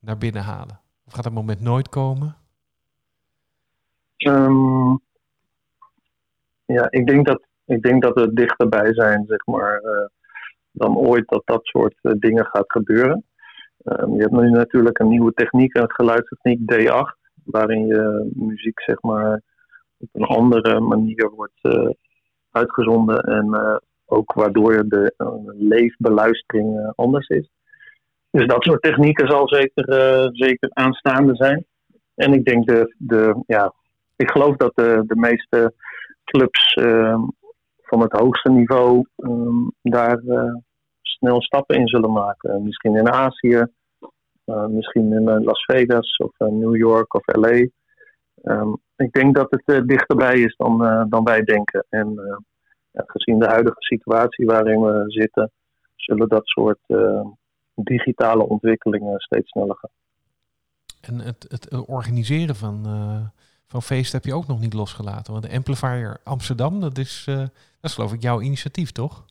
naar 0.00 0.18
binnen 0.18 0.42
halen? 0.42 0.80
Of 1.04 1.12
gaat 1.12 1.24
dat 1.24 1.32
moment 1.32 1.60
nooit 1.60 1.88
komen? 1.88 2.36
Um, 4.16 5.00
ja, 6.66 6.86
ik 6.90 7.06
denk 7.06 7.26
dat, 7.26 7.42
ik 7.64 7.82
denk 7.82 8.02
dat 8.02 8.14
we 8.14 8.32
dichterbij 8.32 8.94
zijn, 8.94 9.24
zeg 9.26 9.46
maar, 9.46 9.82
uh, 9.82 10.06
dan 10.70 10.96
ooit 10.96 11.28
dat 11.28 11.42
dat 11.44 11.64
soort 11.64 11.94
uh, 12.02 12.12
dingen 12.18 12.46
gaat 12.46 12.72
gebeuren. 12.72 13.24
Um, 13.84 14.14
je 14.14 14.20
hebt 14.20 14.32
nu 14.32 14.50
natuurlijk 14.50 14.98
een 14.98 15.08
nieuwe 15.08 15.32
techniek, 15.32 15.76
een 15.76 15.92
geluidstechniek 15.92 16.72
D8 16.72 17.32
waarin 17.44 17.86
je 17.86 18.30
muziek 18.34 18.80
zeg 18.80 19.02
maar 19.02 19.42
op 19.98 20.08
een 20.12 20.24
andere 20.24 20.80
manier 20.80 21.30
wordt 21.30 21.58
uh, 21.62 21.90
uitgezonden 22.50 23.20
en 23.20 23.80
ook 24.06 24.32
waardoor 24.32 24.88
de 24.88 25.14
leefbeluistering 25.58 26.92
anders 26.94 27.28
is. 27.28 27.50
Dus 28.30 28.46
dat 28.46 28.62
soort 28.64 28.82
technieken 28.82 29.28
zal 29.28 29.48
zeker, 29.48 29.84
zeker 30.32 30.70
aanstaande 30.72 31.34
zijn. 31.34 31.66
En 32.14 32.32
ik 32.32 32.44
denk 32.44 32.66
de, 32.66 32.94
de 32.98 33.42
ja, 33.46 33.72
ik 34.16 34.30
geloof 34.30 34.56
dat 34.56 34.72
de, 34.74 35.02
de 35.06 35.16
meeste 35.16 35.74
clubs 36.24 36.72
van 37.82 38.00
het 38.00 38.12
hoogste 38.12 38.50
niveau 38.50 39.06
um, 39.16 39.72
daar 39.82 40.20
snel 41.02 41.42
stappen 41.42 41.76
in 41.76 41.88
zullen 41.88 42.12
maken. 42.12 42.62
Misschien 42.62 42.96
in 42.96 43.12
Azië, 43.12 43.66
uh, 44.46 44.66
misschien 44.66 45.12
in 45.12 45.28
uh, 45.28 45.44
Las 45.44 45.64
Vegas 45.64 46.16
of 46.16 46.32
New 46.38 46.76
York 46.76 47.14
of 47.14 47.22
LA. 47.26 47.66
Um, 48.42 48.76
ik 48.96 49.12
denk 49.12 49.34
dat 49.34 49.46
het 49.50 49.88
dichterbij 49.88 50.40
is 50.40 50.56
dan, 50.56 51.06
dan 51.08 51.24
wij 51.24 51.42
denken. 51.42 51.86
En 51.88 52.14
ja, 52.90 53.02
gezien 53.06 53.38
de 53.38 53.46
huidige 53.46 53.82
situatie 53.82 54.46
waarin 54.46 54.80
we 54.80 55.04
zitten, 55.06 55.50
zullen 55.96 56.28
dat 56.28 56.46
soort 56.46 56.78
digitale 57.74 58.48
ontwikkelingen 58.48 59.18
steeds 59.18 59.50
sneller 59.50 59.76
gaan. 59.76 59.90
En 61.00 61.26
het, 61.26 61.46
het 61.48 61.86
organiseren 61.86 62.54
van, 62.54 62.86
van 63.68 63.82
feesten 63.82 64.20
heb 64.20 64.30
je 64.30 64.36
ook 64.36 64.46
nog 64.46 64.60
niet 64.60 64.74
losgelaten. 64.74 65.32
Want 65.32 65.44
de 65.44 65.56
Amplifier 65.56 66.20
Amsterdam, 66.24 66.80
dat 66.80 66.98
is, 66.98 67.22
dat 67.24 67.50
is 67.80 67.94
geloof 67.94 68.12
ik 68.12 68.22
jouw 68.22 68.40
initiatief, 68.40 68.92
toch? 68.92 69.24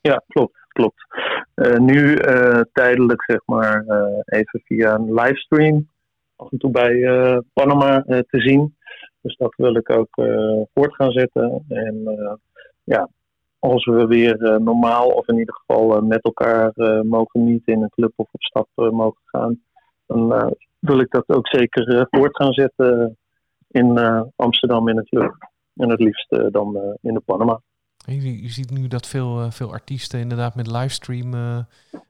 Ja, 0.00 0.22
klopt. 0.28 0.56
klopt. 0.68 1.06
Uh, 1.54 1.76
nu 1.76 2.16
uh, 2.16 2.60
tijdelijk, 2.72 3.22
zeg 3.24 3.40
maar, 3.46 3.84
even 4.24 4.62
via 4.64 4.94
een 4.94 5.14
livestream 5.14 5.88
af 6.36 6.50
en 6.50 6.58
toe 6.58 6.70
bij 6.70 6.94
Panama 7.52 8.02
te 8.02 8.40
zien. 8.40 8.76
Dus 9.20 9.36
dat 9.36 9.54
wil 9.56 9.76
ik 9.76 9.90
ook 9.90 10.14
voort 10.74 10.94
gaan 10.94 11.10
zetten. 11.10 11.64
En 11.68 12.02
ja, 12.84 13.08
als 13.58 13.84
we 13.84 14.06
weer 14.06 14.60
normaal, 14.60 15.08
of 15.08 15.28
in 15.28 15.38
ieder 15.38 15.54
geval 15.54 16.00
met 16.00 16.22
elkaar 16.22 16.72
mogen 17.04 17.44
niet 17.44 17.66
in 17.66 17.82
een 17.82 17.90
club 17.90 18.12
of 18.16 18.28
op 18.30 18.42
stap 18.42 18.68
mogen 18.74 19.22
gaan, 19.24 19.62
dan 20.06 20.54
wil 20.78 21.00
ik 21.00 21.10
dat 21.10 21.28
ook 21.28 21.48
zeker 21.48 22.06
voort 22.10 22.36
gaan 22.36 22.52
zetten 22.52 23.16
in 23.72 23.98
Amsterdam 24.36 24.88
in 24.88 24.96
het. 24.96 25.10
En 25.76 25.90
het 25.90 26.00
liefst 26.00 26.28
dan 26.50 26.96
in 27.00 27.14
de 27.14 27.20
Panama. 27.20 27.60
Je, 28.06 28.48
ziet 28.48 28.70
nu 28.70 28.88
dat 28.88 29.06
veel, 29.06 29.50
veel 29.50 29.72
artiesten 29.72 30.20
inderdaad 30.20 30.54
met 30.54 30.66
livestream 30.66 31.34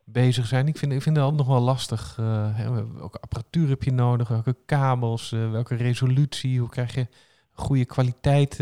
bezig 0.05 0.47
zijn. 0.47 0.67
Ik 0.67 0.77
vind, 0.77 0.93
ik 0.93 1.03
vind 1.03 1.17
dat 1.17 1.37
nog 1.37 1.47
wel 1.47 1.61
lastig. 1.61 2.17
Uh, 2.21 2.59
welke 2.97 3.21
apparatuur 3.21 3.69
heb 3.69 3.83
je 3.83 3.93
nodig? 3.93 4.29
Welke 4.29 4.57
kabels? 4.67 5.31
welke 5.31 5.75
resolutie? 5.75 6.61
Hoe 6.61 6.69
krijg 6.69 6.95
je 6.95 7.07
goede 7.53 7.85
kwaliteit 7.85 8.57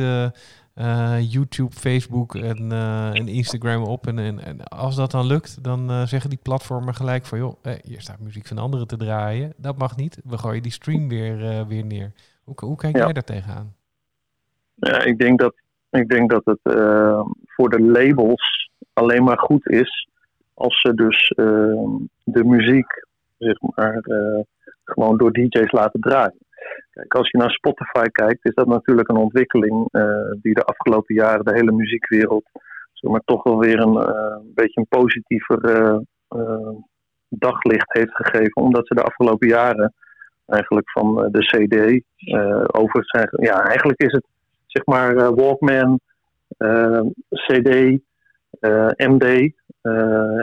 YouTube, 1.21 1.75
Facebook 1.75 2.35
en, 2.35 2.73
en 3.13 3.29
Instagram 3.29 3.83
op? 3.83 4.07
En, 4.07 4.19
en, 4.19 4.45
en, 4.45 4.65
als 4.65 4.97
dat 4.97 5.11
dan 5.11 5.27
lukt, 5.27 5.65
dan 5.65 6.09
zeggen 6.09 6.31
die 6.31 6.39
platformen 6.43 6.95
gelijk 6.95 7.27
van... 7.27 7.39
joh, 7.39 7.65
hier 7.83 8.01
staat 8.01 8.21
muziek 8.21 8.47
van 8.47 8.59
anderen 8.59 8.87
te 8.87 8.97
draaien. 8.97 9.53
Dat 9.57 9.79
mag 9.79 9.97
niet. 9.97 10.21
We 10.25 10.39
gooien 10.39 10.63
die 10.63 10.73
stream 10.73 11.09
weer, 11.09 11.67
weer 11.67 11.85
neer. 11.85 12.13
Hoe, 12.45 12.55
hoe 12.57 12.77
kijk 12.77 12.97
jij 12.97 13.13
daar 13.13 13.25
tegenaan? 13.25 13.75
Ja, 14.75 15.03
ik 15.03 15.19
denk 15.19 15.39
dat 15.39 15.55
ik 15.91 16.09
denk 16.09 16.31
dat 16.31 16.45
het 16.45 16.77
uh, 16.77 17.21
voor 17.45 17.69
de 17.69 17.81
labels 17.81 18.71
alleen 18.93 19.25
maar 19.25 19.39
goed 19.39 19.69
is 19.69 20.09
als 20.55 20.81
ze 20.81 20.95
dus 20.95 21.33
uh, 21.37 21.85
de 22.25 22.45
muziek 22.45 23.07
zeg 23.39 23.61
maar, 23.61 24.01
uh, 24.03 24.41
gewoon 24.85 25.17
door 25.17 25.33
DJ's 25.33 25.73
laten 25.73 26.01
draaien. 26.01 26.39
Kijk, 26.91 27.15
als 27.15 27.31
je 27.31 27.39
naar 27.39 27.51
Spotify 27.51 28.05
kijkt, 28.05 28.45
is 28.45 28.55
dat 28.55 28.67
natuurlijk 28.67 29.09
een 29.09 29.17
ontwikkeling 29.17 29.89
die 30.43 30.55
de 30.55 30.65
afgelopen 30.65 31.15
jaren 31.15 31.45
de 31.45 31.55
hele 31.55 31.73
muziekwereld 31.73 32.45
zeg 32.93 33.11
maar, 33.11 33.23
toch 33.25 33.43
wel 33.43 33.59
weer 33.59 33.81
een, 33.81 34.53
beetje 34.55 34.81
een 34.81 34.87
positiever 34.89 35.61
daglicht 37.29 37.93
heeft 37.93 38.15
gegeven. 38.15 38.63
Omdat 38.63 38.87
ze 38.87 38.95
de 38.95 39.03
afgelopen 39.03 39.49
jaren 39.49 39.95
eigenlijk 40.51 40.91
van 40.91 41.29
de 41.31 41.39
CD 41.39 42.03
over 42.77 43.05
zijn. 43.05 43.29
Ja, 43.31 43.65
eigenlijk 43.65 44.03
is 44.03 44.13
het 44.13 44.25
zeg 44.67 44.87
maar 44.87 45.35
Walkman, 45.35 46.01
CD, 47.29 47.99
MD 48.97 49.53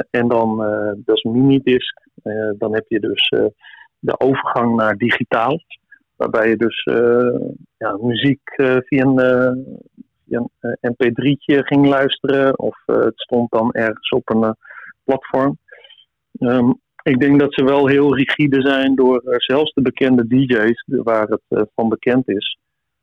en 0.10 0.28
dan 0.28 0.58
dat 1.06 1.16
is 1.16 1.24
minidisc. 1.24 1.98
dan 2.58 2.74
heb 2.74 2.86
je 2.88 3.00
dus 3.00 3.30
de 4.00 4.20
overgang 4.20 4.76
naar 4.76 4.96
digitaal. 4.96 5.60
Waarbij 6.16 6.50
je 6.50 6.58
dus 6.58 6.84
ja, 7.78 7.98
muziek 8.02 8.42
via 8.56 9.06
een, 9.06 9.20
via 10.26 10.48
een 10.60 10.96
mp3'tje 10.96 11.60
ging 11.60 11.88
luisteren. 11.88 12.60
Of 12.60 12.78
het 12.86 13.20
stond 13.20 13.52
dan 13.52 13.72
ergens 13.72 14.10
op 14.10 14.30
een 14.30 14.56
platform. 15.04 15.58
Ehm, 16.40 16.72
ik 17.08 17.20
denk 17.20 17.40
dat 17.40 17.54
ze 17.54 17.64
wel 17.64 17.88
heel 17.88 18.16
rigide 18.16 18.62
zijn 18.62 18.96
door 18.96 19.22
zelfs 19.24 19.74
de 19.74 19.82
bekende 19.82 20.28
DJ's, 20.28 20.84
waar 20.86 21.28
het 21.28 21.70
van 21.76 21.90
bekend 21.90 22.30
is. 22.30 22.58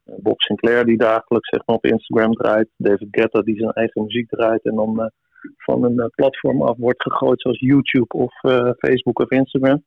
Bob 0.05 0.41
Sinclair 0.41 0.85
die 0.85 0.97
dagelijks 0.97 1.49
zeg 1.49 1.67
maar, 1.67 1.77
op 1.77 1.85
Instagram 1.85 2.33
draait. 2.33 2.69
David 2.77 3.09
Guetta 3.11 3.41
die 3.41 3.57
zijn 3.57 3.73
eigen 3.73 4.03
muziek 4.03 4.29
draait 4.29 4.65
en 4.65 4.75
dan 4.75 5.11
van 5.57 5.85
een 5.85 6.11
platform 6.15 6.63
af 6.63 6.77
wordt 6.77 7.03
gegooid 7.03 7.41
zoals 7.41 7.61
YouTube 7.61 8.15
of 8.17 8.33
Facebook 8.79 9.21
of 9.21 9.31
Instagram. 9.31 9.85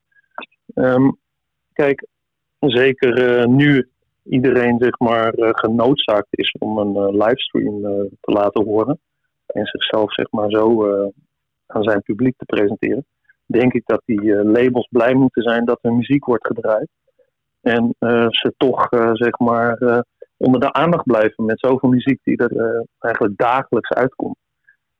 Ehm, 0.73 1.09
kijk, 1.73 2.07
zeker 2.59 3.47
nu 3.49 3.89
iedereen 4.23 4.77
zeg 4.79 4.99
maar 4.99 5.33
genoodzaakt 5.35 6.27
is 6.29 6.55
om 6.59 6.77
een 6.77 7.17
livestream 7.17 7.81
te 8.19 8.31
laten 8.31 8.63
horen 8.63 8.99
en 9.45 9.65
zichzelf 9.65 10.13
zeg 10.13 10.31
maar 10.31 10.49
zo 10.49 10.89
aan 11.67 11.83
zijn 11.83 12.01
publiek 12.01 12.37
te 12.37 12.45
presenteren, 12.45 13.05
denk 13.47 13.73
ik 13.73 13.81
dat 13.85 14.01
die 14.05 14.43
labels 14.43 14.87
blij 14.91 15.13
moeten 15.13 15.43
zijn 15.43 15.65
dat 15.65 15.79
er 15.81 15.93
muziek 15.93 16.25
wordt 16.25 16.47
gedraaid. 16.47 16.89
En 17.61 17.95
ze 18.29 18.53
toch 18.57 18.87
zeg 19.13 19.39
maar 19.39 20.03
onder 20.37 20.59
de 20.59 20.73
aandacht 20.73 21.03
blijven 21.03 21.45
met 21.45 21.59
zoveel 21.59 21.89
muziek 21.89 22.19
die 22.23 22.37
er 22.37 22.85
eigenlijk 22.99 23.37
dagelijks 23.37 23.89
uitkomt. 23.89 24.37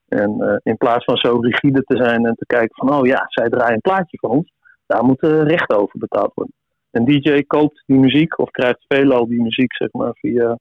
En 0.08 0.60
in 0.64 0.78
plaats 0.78 1.06
van 1.06 1.18
zo 1.18 1.40
rigide 1.40 1.84
te 1.84 1.98
zijn 1.98 2.26
en 2.26 2.36
te 2.36 2.46
kijken 2.46 2.76
van, 2.76 2.94
oh 2.94 3.06
ja, 3.06 3.26
zij 3.28 3.50
draaien 3.50 3.74
een 3.74 3.82
plaatje 3.82 4.18
van 4.18 4.30
ons, 4.30 4.52
daar 4.86 5.04
moeten 5.04 5.48
rechten 5.48 5.78
over 5.78 6.00
betaald 6.00 6.32
worden. 6.34 6.54
Een 6.92 7.06
DJ 7.06 7.42
koopt 7.42 7.84
die 7.86 7.98
muziek 7.98 8.40
of 8.40 8.50
krijgt 8.50 8.86
veelal 8.88 9.28
die 9.28 9.42
muziek 9.42 9.76
zeg 9.76 9.92
maar, 9.92 10.14
via 10.14 10.58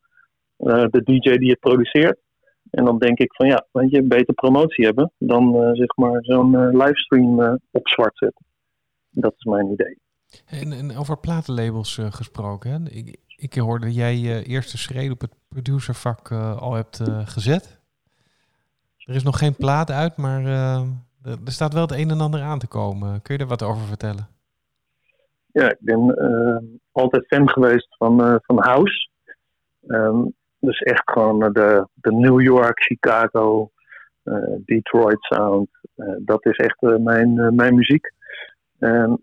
de 0.57 1.01
DJ 1.05 1.37
die 1.37 1.51
het 1.51 1.61
produceert. 1.61 2.19
En 2.77 2.85
dan 2.85 2.99
denk 2.99 3.19
ik 3.19 3.35
van 3.35 3.47
ja, 3.47 3.67
weet 3.73 3.91
je, 3.91 4.03
beter 4.03 4.35
promotie 4.35 4.85
hebben 4.85 5.13
dan 5.19 5.63
uh, 5.63 5.73
zeg 5.73 5.97
maar 5.97 6.25
zo'n 6.25 6.53
uh, 6.53 6.69
livestream 6.73 7.41
uh, 7.41 7.55
op 7.71 7.89
zwart 7.89 8.19
zetten. 8.19 8.45
Dat 9.11 9.35
is 9.37 9.45
mijn 9.45 9.71
idee. 9.71 9.99
En, 10.47 10.73
en 10.73 10.97
over 10.97 11.19
platenlabels 11.19 12.01
gesproken, 12.11 12.71
hè? 12.71 12.91
Ik, 12.91 13.17
ik 13.37 13.55
hoorde 13.55 13.93
jij 13.93 14.17
je 14.17 14.43
eerste 14.43 14.79
schreden 14.79 15.13
op 15.13 15.21
het 15.21 15.35
producervak 15.49 16.33
al 16.33 16.75
hebt 16.75 17.01
gezet. 17.25 17.81
Er 18.99 19.15
is 19.15 19.23
nog 19.23 19.39
geen 19.39 19.57
plaat 19.57 19.91
uit, 19.91 20.17
maar 20.17 20.45
er 21.23 21.37
staat 21.45 21.73
wel 21.73 21.83
het 21.83 21.93
een 21.93 22.11
en 22.11 22.21
ander 22.21 22.41
aan 22.41 22.59
te 22.59 22.67
komen. 22.67 23.23
Kun 23.23 23.35
je 23.35 23.41
er 23.41 23.49
wat 23.49 23.63
over 23.63 23.87
vertellen? 23.87 24.29
Ja, 25.53 25.71
ik 25.71 25.79
ben 25.81 26.15
altijd 26.93 27.27
fan 27.27 27.49
geweest 27.49 27.97
van, 27.97 28.41
van 28.43 28.59
House. 28.59 29.09
Um, 29.87 30.35
dus 30.67 30.79
echt 30.79 31.11
gewoon 31.11 31.39
de, 31.39 31.89
de 31.95 32.13
New 32.13 32.41
York, 32.41 32.83
Chicago, 32.83 33.71
uh, 34.25 34.55
Detroit 34.65 35.19
sound. 35.21 35.69
Uh, 35.97 36.15
dat 36.19 36.47
is 36.47 36.57
echt 36.57 36.81
mijn, 36.81 37.55
mijn 37.55 37.75
muziek. 37.75 38.13
En 38.79 39.19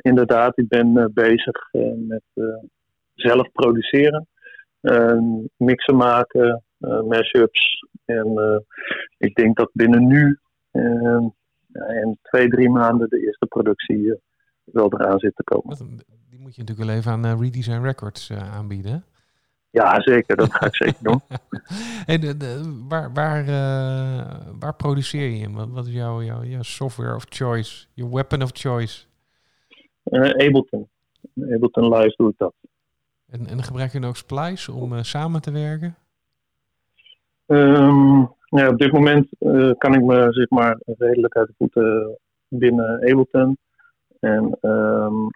inderdaad, 0.00 0.58
ik 0.58 0.68
ben 0.68 1.10
bezig 1.14 1.72
met 1.96 2.22
zelf 3.14 3.52
produceren, 3.52 4.28
mixen 5.56 5.96
maken, 5.96 6.62
mashups. 7.08 7.86
En 8.04 8.62
ik 9.18 9.34
denk 9.34 9.56
dat 9.56 9.70
binnen 9.72 10.06
nu 10.06 10.38
in 12.02 12.18
twee, 12.22 12.48
drie 12.48 12.70
maanden 12.70 13.08
de 13.08 13.20
eerste 13.20 13.46
productie 13.46 14.20
wel 14.64 14.92
eraan 14.92 15.18
zit 15.18 15.36
te 15.36 15.44
komen. 15.44 15.76
Die 16.30 16.40
moet 16.40 16.54
je 16.54 16.60
natuurlijk 16.60 16.88
wel 16.88 16.96
even 16.96 17.12
aan 17.12 17.40
Redesign 17.40 17.82
Records 17.82 18.32
aanbieden. 18.32 19.04
Ja, 19.72 20.00
zeker. 20.00 20.36
Dat 20.36 20.52
ga 20.52 20.66
ik 20.66 20.76
zeker 20.76 21.02
doen. 21.02 21.20
en 22.12 22.20
de, 22.20 22.36
de, 22.36 22.78
waar, 22.88 23.12
waar, 23.12 23.40
uh, 23.40 24.36
waar 24.58 24.74
produceer 24.74 25.30
je 25.30 25.42
hem? 25.42 25.54
Wat, 25.54 25.68
wat 25.70 25.86
is 25.86 25.92
jouw, 25.92 26.22
jouw, 26.22 26.42
jouw 26.44 26.62
software 26.62 27.14
of 27.14 27.26
choice? 27.28 27.86
Je 27.94 28.08
weapon 28.08 28.42
of 28.42 28.50
choice? 28.52 29.04
Uh, 30.04 30.20
Ableton. 30.20 30.88
Ableton 31.40 31.94
Live 31.94 32.14
doe 32.16 32.30
ik 32.30 32.38
dat. 32.38 32.54
En, 33.30 33.46
en 33.46 33.62
gebruik 33.62 33.92
je 33.92 34.06
ook 34.06 34.16
Splice 34.16 34.72
om 34.72 34.92
uh, 34.92 35.02
samen 35.02 35.40
te 35.40 35.50
werken? 35.50 35.96
Um, 37.46 38.32
ja, 38.44 38.68
op 38.68 38.78
dit 38.78 38.92
moment 38.92 39.28
kan 39.78 39.94
ik 39.94 40.02
me 40.02 40.32
zeg 40.32 40.50
maar 40.50 40.78
redelijk 40.84 41.36
uit 41.36 41.46
de 41.46 41.54
voeten 41.58 42.18
binnen 42.48 42.94
Ableton. 42.94 43.58
En 44.20 44.58
um, 44.60 45.30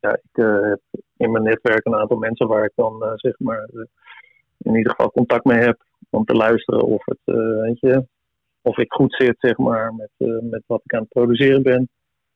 ja, 0.00 0.12
ik 0.14 0.42
heb 0.60 0.80
in 1.18 1.30
mijn 1.30 1.44
netwerk 1.44 1.86
een 1.86 1.94
aantal 1.94 2.16
mensen 2.16 2.46
waar 2.46 2.64
ik 2.64 2.72
dan 2.74 3.02
uh, 3.02 3.12
zeg 3.14 3.38
maar 3.38 3.68
uh, 3.72 3.84
in 4.58 4.76
ieder 4.76 4.90
geval 4.90 5.10
contact 5.10 5.44
mee 5.44 5.58
heb 5.58 5.84
om 6.10 6.24
te 6.24 6.34
luisteren 6.34 6.82
of 6.82 7.04
het 7.04 7.18
weet 7.60 7.80
je, 7.80 8.06
of 8.62 8.78
ik 8.78 8.92
goed 8.92 9.14
zit 9.14 9.36
zeg 9.38 9.56
maar 9.56 9.94
met, 9.94 10.10
met 10.42 10.62
wat 10.66 10.80
ik 10.84 10.94
aan 10.94 11.00
het 11.00 11.08
produceren 11.08 11.62
ben. 11.62 11.88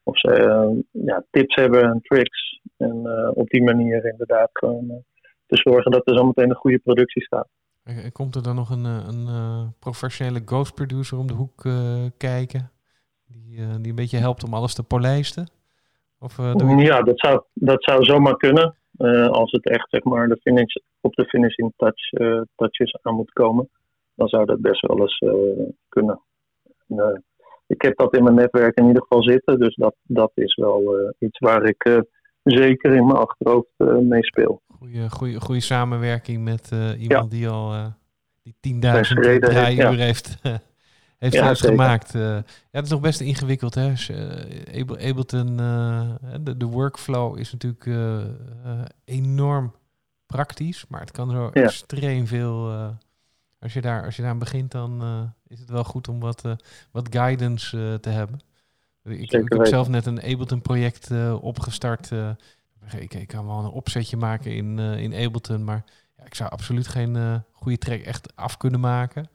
Of 0.02 0.18
ze 0.18 0.84
ja, 0.90 1.24
tips 1.30 1.54
hebben 1.54 1.82
en 1.82 2.00
tricks. 2.02 2.60
En 2.76 3.06
op 3.34 3.48
die 3.48 3.62
manier 3.62 4.06
inderdaad 4.06 4.50
gewoon 4.52 5.04
te 5.46 5.56
zorgen 5.56 5.90
dat 5.90 6.08
er 6.08 6.16
zometeen 6.16 6.50
een 6.50 6.56
goede 6.56 6.78
productie 6.78 7.22
staat. 7.22 7.48
Komt 8.12 8.34
er 8.34 8.42
dan 8.42 8.54
nog 8.54 8.70
een, 8.70 8.84
een 8.84 9.28
professionele 9.78 10.42
ghost 10.44 10.74
producer 10.74 11.18
om 11.18 11.26
de 11.26 11.34
hoek 11.34 11.62
kijken? 12.16 12.70
Die, 13.26 13.78
die 13.80 13.90
een 13.90 13.96
beetje 13.96 14.18
helpt 14.18 14.44
om 14.44 14.54
alles 14.54 14.74
te 14.74 14.82
polijsten? 14.82 15.48
Of, 16.22 16.38
uh, 16.38 16.84
ja, 16.84 17.02
dat 17.02 17.18
zou, 17.20 17.42
dat 17.52 17.84
zou 17.84 18.04
zomaar 18.04 18.36
kunnen. 18.36 18.76
Uh, 18.98 19.28
als 19.28 19.50
het 19.50 19.68
echt 19.68 19.90
zeg 19.90 20.02
maar, 20.02 20.28
de 20.28 20.38
finish, 20.40 20.74
op 21.00 21.14
de 21.14 21.24
finishing 21.24 21.72
touch, 21.76 22.12
uh, 22.12 22.40
touches 22.54 22.98
aan 23.02 23.14
moet 23.14 23.32
komen, 23.32 23.68
dan 24.14 24.28
zou 24.28 24.44
dat 24.44 24.60
best 24.60 24.86
wel 24.86 25.00
eens 25.00 25.18
kunnen. 25.88 26.20
En, 26.88 27.24
ik 27.66 27.82
heb 27.82 27.96
dat 27.98 28.16
in 28.16 28.22
mijn 28.22 28.34
netwerk 28.34 28.78
in 28.78 28.86
ieder 28.86 29.02
geval 29.02 29.22
zitten, 29.22 29.58
dus 29.58 29.74
dat, 29.74 29.94
dat 30.02 30.30
is 30.34 30.54
wel 30.54 31.12
iets 31.18 31.38
waar 31.38 31.64
ik 31.64 32.02
zeker 32.42 32.94
in 32.94 33.06
mijn 33.06 33.18
achterhoofd 33.18 33.78
mee 34.00 34.24
speel. 34.24 34.62
Goeie, 34.78 35.10
goeie, 35.10 35.40
goede 35.40 35.60
samenwerking 35.60 36.44
met 36.44 36.70
iemand 36.98 37.30
die 37.30 37.48
al 37.48 37.92
die 38.42 38.74
10.000 38.74 38.80
draaiuur 39.38 39.90
ja. 39.90 39.90
heeft 39.90 40.40
heeft 41.22 41.34
ja, 41.34 41.54
gemaakt. 41.54 42.14
Uh, 42.14 42.22
ja, 42.22 42.44
het 42.70 42.84
is 42.84 42.90
nog 42.90 43.00
best 43.00 43.20
ingewikkeld. 43.20 43.74
Hè? 43.74 43.92
Uh, 44.10 45.08
Ableton, 45.08 45.60
uh, 45.60 46.10
de, 46.40 46.56
de, 46.56 46.64
workflow 46.64 47.38
is 47.38 47.52
natuurlijk 47.52 47.86
enorm 49.04 49.74
praktisch, 50.26 50.84
maar 50.88 51.00
het 51.00 51.10
kan 51.10 51.30
zo 51.30 51.50
ja. 51.52 51.62
extreem 51.62 52.26
veel. 52.26 52.70
als, 53.58 53.72
je 53.72 53.80
daar, 53.80 54.04
als 54.04 54.16
je 54.16 54.22
daar 54.22 54.38
begint, 54.38 54.70
dan 54.70 55.02
is 55.46 55.60
het 55.60 55.70
wel 55.70 55.84
goed 55.84 56.08
om 56.08 56.20
wat, 56.20 56.42
wat 56.90 57.08
guidance 57.10 57.98
te 58.00 58.10
hebben. 58.10 58.40
Ik, 59.04 59.32
ik 59.32 59.52
heb 59.52 59.66
zelf 59.66 59.88
net 59.88 60.06
een 60.06 60.22
Ableton-project 60.22 61.10
opgestart. 61.40 62.10
ik, 62.98 63.14
ik 63.14 63.28
kan 63.28 63.46
wel 63.46 63.58
een 63.58 63.70
opzetje 63.70 64.16
maken 64.16 64.54
in, 64.54 64.78
in 64.78 65.14
Ableton, 65.14 65.64
maar 65.64 65.84
ja, 66.16 66.24
ik 66.24 66.34
zou 66.34 66.50
absoluut 66.50 66.88
geen 66.88 67.42
goede 67.52 67.78
track 67.78 68.00
echt 68.00 68.36
af 68.36 68.56
kunnen 68.56 68.80
maken. 68.80 69.28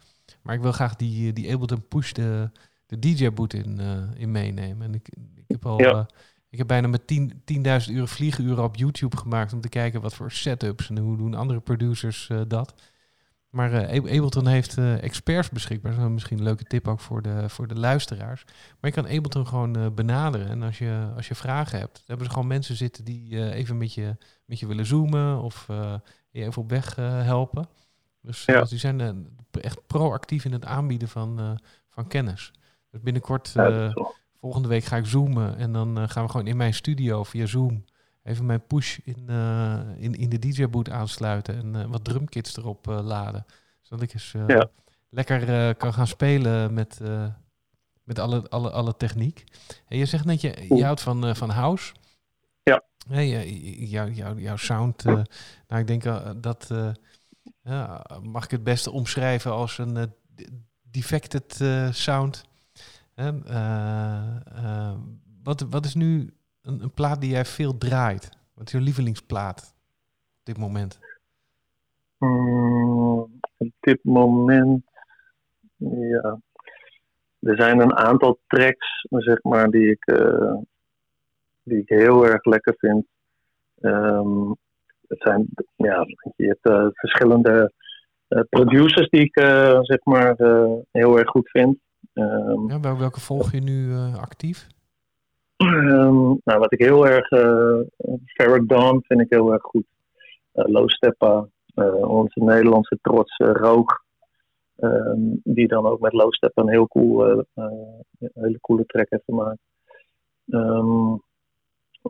Maar 0.48 0.56
ik 0.56 0.62
wil 0.62 0.72
graag 0.72 0.96
die, 0.96 1.34
die 1.34 1.54
Ableton 1.54 1.88
Push, 1.88 2.12
de, 2.12 2.50
de 2.86 3.00
DJ-boot 3.00 3.54
in, 3.54 3.80
uh, 3.82 4.22
in 4.22 4.32
meenemen. 4.32 4.88
En 4.88 4.94
ik, 4.94 5.10
ik 5.36 5.44
heb 5.48 5.66
al... 5.66 5.82
Ja. 5.82 5.94
Uh, 5.94 6.06
ik 6.50 6.58
heb 6.58 6.68
bijna 6.68 6.88
met 6.88 7.02
10.000 7.88 7.94
uur 7.94 8.08
vliegenuren 8.08 8.64
op 8.64 8.76
YouTube 8.76 9.18
gemaakt 9.18 9.54
om 9.54 9.62
te 9.62 9.70
kijken 9.70 10.02
wat 10.02 10.14
voor 10.14 10.32
setups 10.32 10.90
en 10.90 10.98
hoe 10.98 11.18
doen 11.18 11.34
andere 11.34 11.60
producers 11.60 12.30
uh, 12.32 12.42
dat. 12.48 12.74
Maar 13.50 13.88
Ableton 13.88 14.48
heeft 14.48 14.78
experts 14.78 15.50
beschikbaar. 15.50 15.96
Dat 15.96 16.06
is 16.06 16.12
misschien 16.12 16.38
een 16.38 16.44
leuke 16.44 16.64
tip 16.64 16.88
ook 16.88 17.00
voor 17.00 17.22
de, 17.22 17.50
voor 17.50 17.68
de 17.68 17.80
luisteraars. 17.80 18.44
Maar 18.46 18.92
je 18.92 19.02
kan 19.02 19.06
Ableton 19.06 19.48
gewoon 19.48 19.94
benaderen. 19.96 20.48
En 20.48 20.64
als 20.64 20.78
je, 20.78 21.12
als 21.16 21.28
je 21.28 21.36
vragen 21.36 21.80
hebt, 21.80 22.04
hebben 22.06 22.26
ze 22.26 22.32
gewoon 22.32 22.48
mensen 22.48 22.76
zitten 22.76 23.06
die 23.06 23.52
even 23.54 23.78
met 23.78 23.94
je, 23.94 24.18
met 24.46 24.60
je 24.60 24.68
willen 24.68 24.86
zoomen 24.86 25.42
of 25.42 25.66
je 26.30 26.44
even 26.44 26.62
op 26.62 26.70
weg 26.70 26.96
helpen. 26.96 27.70
Dus, 28.28 28.46
ja. 28.46 28.60
dus 28.60 28.70
die 28.70 28.80
zijn 28.80 29.00
uh, 29.00 29.10
echt 29.63 29.88
proactief 29.88 30.46
in 30.46 30.52
het 30.52 30.66
aanbieden 30.66 31.08
van, 31.08 31.40
uh, 31.40 31.52
van 31.90 32.08
kennis. 32.08 32.52
Dus 32.92 33.02
binnenkort, 33.02 33.54
uh, 33.58 33.96
volgende 34.40 34.68
week 34.68 34.84
ga 34.84 34.98
ik 34.98 35.06
zoomen 35.06 35.58
en 35.58 35.72
dan 35.72 36.10
gaan 36.10 36.24
we 36.24 36.30
gewoon 36.30 36.48
in 36.48 36.58
mijn 36.58 36.74
studio 36.74 37.24
via 37.24 37.46
Zoom 37.46 37.84
even 38.24 38.46
mijn 38.46 38.68
push 38.68 38.98
in, 39.04 39.30
in, 39.98 40.13
in 40.13 40.30
de 40.30 40.40
DJ-boot 40.40 40.90
aansluiten 40.90 41.56
en 41.56 41.90
wat 41.90 42.04
drumkits 42.04 42.58
erop 42.58 42.86
laden. 42.86 43.46
Zodat 43.82 44.04
ik 44.04 44.13
eens 44.13 44.32
ja. 44.48 44.70
lekker 45.10 45.76
kan 45.76 45.94
gaan 45.94 46.08
spelen 46.08 46.74
met, 46.74 47.00
met 48.04 48.20
alle, 48.20 48.50
alle, 48.50 48.72
alle 48.72 48.98
techniek. 48.98 49.44
En 49.88 49.98
je 49.98 50.06
zegt 50.06 50.26
net, 50.26 50.42
je, 50.42 50.66
je 50.70 50.84
houdt 50.84 51.02
van, 51.02 51.36
van 51.36 51.50
house. 51.50 51.94
Ja. 52.63 52.84
Hey, 53.10 53.50
jou, 53.70 54.12
jou, 54.12 54.42
jouw 54.42 54.58
sound, 54.58 55.04
nou 55.04 55.26
ik 55.68 55.88
denk 55.88 56.04
dat, 56.42 56.70
mag 58.22 58.44
ik 58.44 58.52
het 58.52 58.64
beste 58.64 58.92
omschrijven 58.92 59.52
als 59.52 59.78
een 59.78 60.14
defected 60.92 61.54
sound. 61.92 62.46
wat, 65.44 65.62
wat 65.70 65.86
is 65.86 65.96
nu 65.96 66.34
een, 66.62 66.92
plaat 66.94 67.22
die 67.22 67.30
jij 67.30 67.46
veel 67.46 67.78
draait? 67.78 68.30
Wat 68.54 68.66
is 68.66 68.72
je 68.72 68.82
lievelingsplaat 68.82 69.76
op 70.40 70.46
dit 70.46 70.58
moment? 70.58 71.00
Mm, 72.18 73.40
op 73.58 73.72
dit 73.80 74.04
moment, 74.04 74.84
ja. 75.78 76.40
Er 77.40 77.56
zijn 77.56 77.80
een 77.80 77.96
aantal 77.96 78.40
tracks, 78.48 79.06
zeg 79.10 79.44
maar, 79.44 79.70
die 79.70 79.90
ik, 79.92 80.08
uh, 80.08 80.58
die 81.64 81.78
ik 81.78 81.90
heel 81.90 82.26
erg 82.26 82.46
lekker 82.46 82.76
vind. 82.78 83.06
Um, 83.80 84.58
het 85.08 85.22
zijn, 85.22 85.48
ja, 85.76 86.06
je 86.36 86.48
hebt 86.48 86.70
uh, 86.70 86.88
verschillende 86.91 87.72
uh, 88.30 88.41
producers 88.50 89.10
die 89.10 89.22
ik, 89.22 89.39
zeg 89.82 90.04
maar, 90.04 90.36
heel 90.91 91.17
erg 91.17 91.30
goed 91.30 91.50
vind. 91.50 91.78
Um, 92.13 92.70
ja, 92.70 92.98
welke 92.98 93.20
volg 93.20 93.52
je 93.52 93.62
nu 93.62 93.96
actief? 94.20 94.67
Um, 95.58 96.39
nou, 96.43 96.60
wat 96.60 96.74
ik 96.74 96.80
heel 96.80 97.08
erg. 97.08 97.28
Ferret 98.26 98.70
Dawn 98.70 99.04
vind 99.08 99.22
ik 99.22 99.30
heel 99.30 99.54
erg 99.54 99.62
goed. 99.62 99.86
Low 100.52 100.89
Steppa, 100.89 101.48
onze 102.02 102.43
Nederlandse 102.43 102.98
trots 103.02 103.38
Roog. 103.38 104.06
Um, 104.80 105.39
die 105.43 105.67
dan 105.67 105.86
ook 105.86 106.00
met 106.00 106.13
Low 106.13 106.34
Steppa 106.34 106.62
een 106.62 106.70
heel 106.70 106.88
cool, 106.88 107.46
hele 108.34 108.60
coole 108.62 108.86
track 108.86 109.10
heeft 109.10 109.24
gemaakt. 109.26 109.60
Um, 110.46 111.22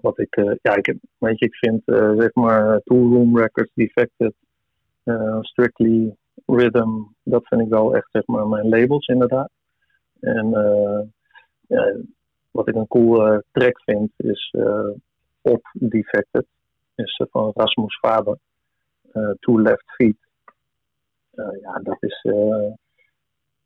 wat 0.01 0.19
ik, 0.19 0.35
ja, 0.61 0.75
ik, 0.75 0.95
weet 1.17 1.39
je, 1.39 1.45
ik 1.45 1.55
vind 1.55 1.81
zeg 2.17 2.33
maar 2.33 2.81
Tool 2.83 3.09
Room 3.11 3.37
Records, 3.37 3.71
Defected, 3.73 4.33
Strictly 5.41 6.15
Rhythm, 6.45 6.89
dat 7.23 7.47
vind 7.47 7.61
ik 7.61 7.69
wel 7.69 7.95
echt 7.95 8.07
zeg 8.11 8.25
maar 8.25 8.47
mijn 8.47 8.69
labels 8.69 9.07
inderdaad. 9.07 9.49
En 10.19 10.49
ja, 11.67 11.95
wat 12.57 12.67
ik 12.67 12.75
een 12.75 12.87
cool 12.87 13.31
uh, 13.31 13.39
track 13.51 13.81
vind 13.81 14.11
is 14.17 14.53
uh, 14.57 14.89
Op 15.41 15.69
Defected. 15.73 16.45
Is 16.95 17.19
uh, 17.23 17.27
van 17.31 17.51
Rasmus 17.55 17.97
Faber. 17.99 18.37
Two 19.39 19.61
Left 19.61 19.91
Feet. 19.95 20.17
ja, 21.61 21.79
dat 21.83 21.97
is 21.99 22.23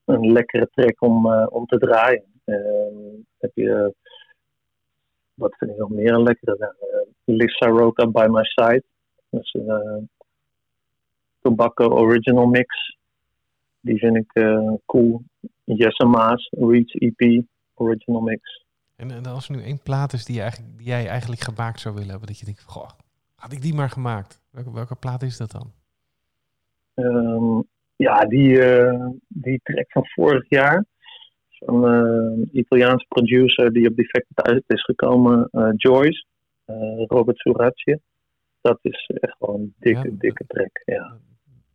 een 0.06 0.32
lekkere 0.32 0.70
track 0.72 1.02
om, 1.02 1.34
om 1.34 1.66
te 1.66 1.78
draaien. 1.78 2.24
heb 3.38 3.52
je, 3.54 3.94
wat 5.42 5.56
vind 5.58 5.72
ik 5.72 5.78
nog 5.78 5.90
meer 5.90 6.14
een 6.14 6.24
lekkere? 6.24 6.76
Lisa 7.26 7.68
Roca 7.68 8.08
By 8.08 8.28
My 8.30 8.44
Side. 8.44 8.84
Dat 9.30 9.42
is 9.42 9.54
een 9.54 10.10
Tobacco 11.42 11.90
Original 11.90 12.46
Mix. 12.46 12.98
Die 13.80 13.98
vind 13.98 14.16
ik 14.16 14.32
cool. 14.86 15.24
Jesse 15.64 16.06
Maas, 16.06 16.50
Reach 16.50 16.94
EP, 16.94 17.44
Original 17.74 18.22
Mix. 18.22 18.66
En, 18.96 19.12
en 19.12 19.26
als 19.26 19.50
er 19.50 19.56
nu 19.56 19.64
één 19.64 19.82
plaat 19.84 20.14
is 20.14 20.26
die, 20.26 20.36
je 20.36 20.42
eigenlijk, 20.42 20.78
die 20.78 20.88
jij 20.88 21.08
eigenlijk 21.08 21.42
gemaakt 21.42 21.80
zou 21.80 21.94
willen 21.94 22.10
hebben, 22.10 22.28
dat 22.28 22.40
je 22.40 22.46
denkt, 22.46 22.64
goh, 22.64 22.90
had 23.36 23.52
ik 23.52 23.62
die 23.62 23.74
maar 23.74 23.90
gemaakt? 23.90 24.42
Welke, 24.52 24.74
welke 24.74 24.96
plaat 24.96 25.22
is 25.22 25.38
dat 25.38 25.52
dan? 25.52 25.72
Um, 26.96 27.68
ja, 27.96 28.26
die, 28.26 28.50
uh, 28.50 29.08
die 29.28 29.60
track 29.64 29.92
van 29.92 30.06
vorig 30.06 30.50
jaar. 30.50 30.86
Uh, 31.66 31.78
een 31.78 32.50
Italiaanse 32.52 33.06
producer 33.08 33.74
die 33.74 33.88
op 33.88 33.96
Defected 33.96 34.42
uit 34.42 34.64
is 34.68 34.84
gekomen, 34.84 35.50
uh, 35.52 35.70
Joyce, 35.76 36.26
Robert 37.08 37.38
Suratje. 37.38 38.00
Dat 38.62 38.80
is 38.82 39.10
echt 39.20 39.36
gewoon 39.38 39.60
een 39.60 39.74
dikke, 39.80 40.10
ja, 40.10 40.16
dikke 40.18 40.44
track. 40.48 40.82
Ja. 40.86 41.18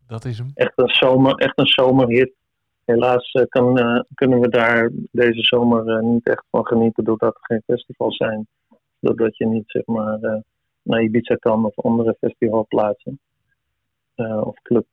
Dat 0.07 0.25
is 0.25 0.39
hem. 0.39 0.51
Echt 0.55 0.73
een, 0.75 0.89
zomer, 0.89 1.35
echt 1.35 1.59
een 1.59 1.67
zomerhit 1.67 2.33
helaas 2.87 3.33
eh, 3.33 3.45
kan, 3.49 3.79
eh, 3.79 4.01
kunnen 4.15 4.41
we 4.41 4.49
daar 4.49 4.91
deze 5.13 5.43
zomer 5.43 5.89
eh, 5.89 6.03
niet 6.03 6.29
echt 6.29 6.45
van 6.51 6.67
genieten 6.67 7.05
doordat 7.05 7.35
er 7.35 7.45
geen 7.45 7.63
festivals 7.67 8.17
zijn. 8.17 8.47
Doordat 9.01 9.37
je 9.37 9.47
niet 9.47 9.65
zeg 9.67 9.87
maar 9.87 10.43
naar 10.83 11.03
Ibiza 11.03 11.35
kan 11.35 11.65
of 11.65 11.79
andere 11.79 12.17
festivalplaatsen. 12.21 13.19
of 14.41 14.63
club, 14.63 14.87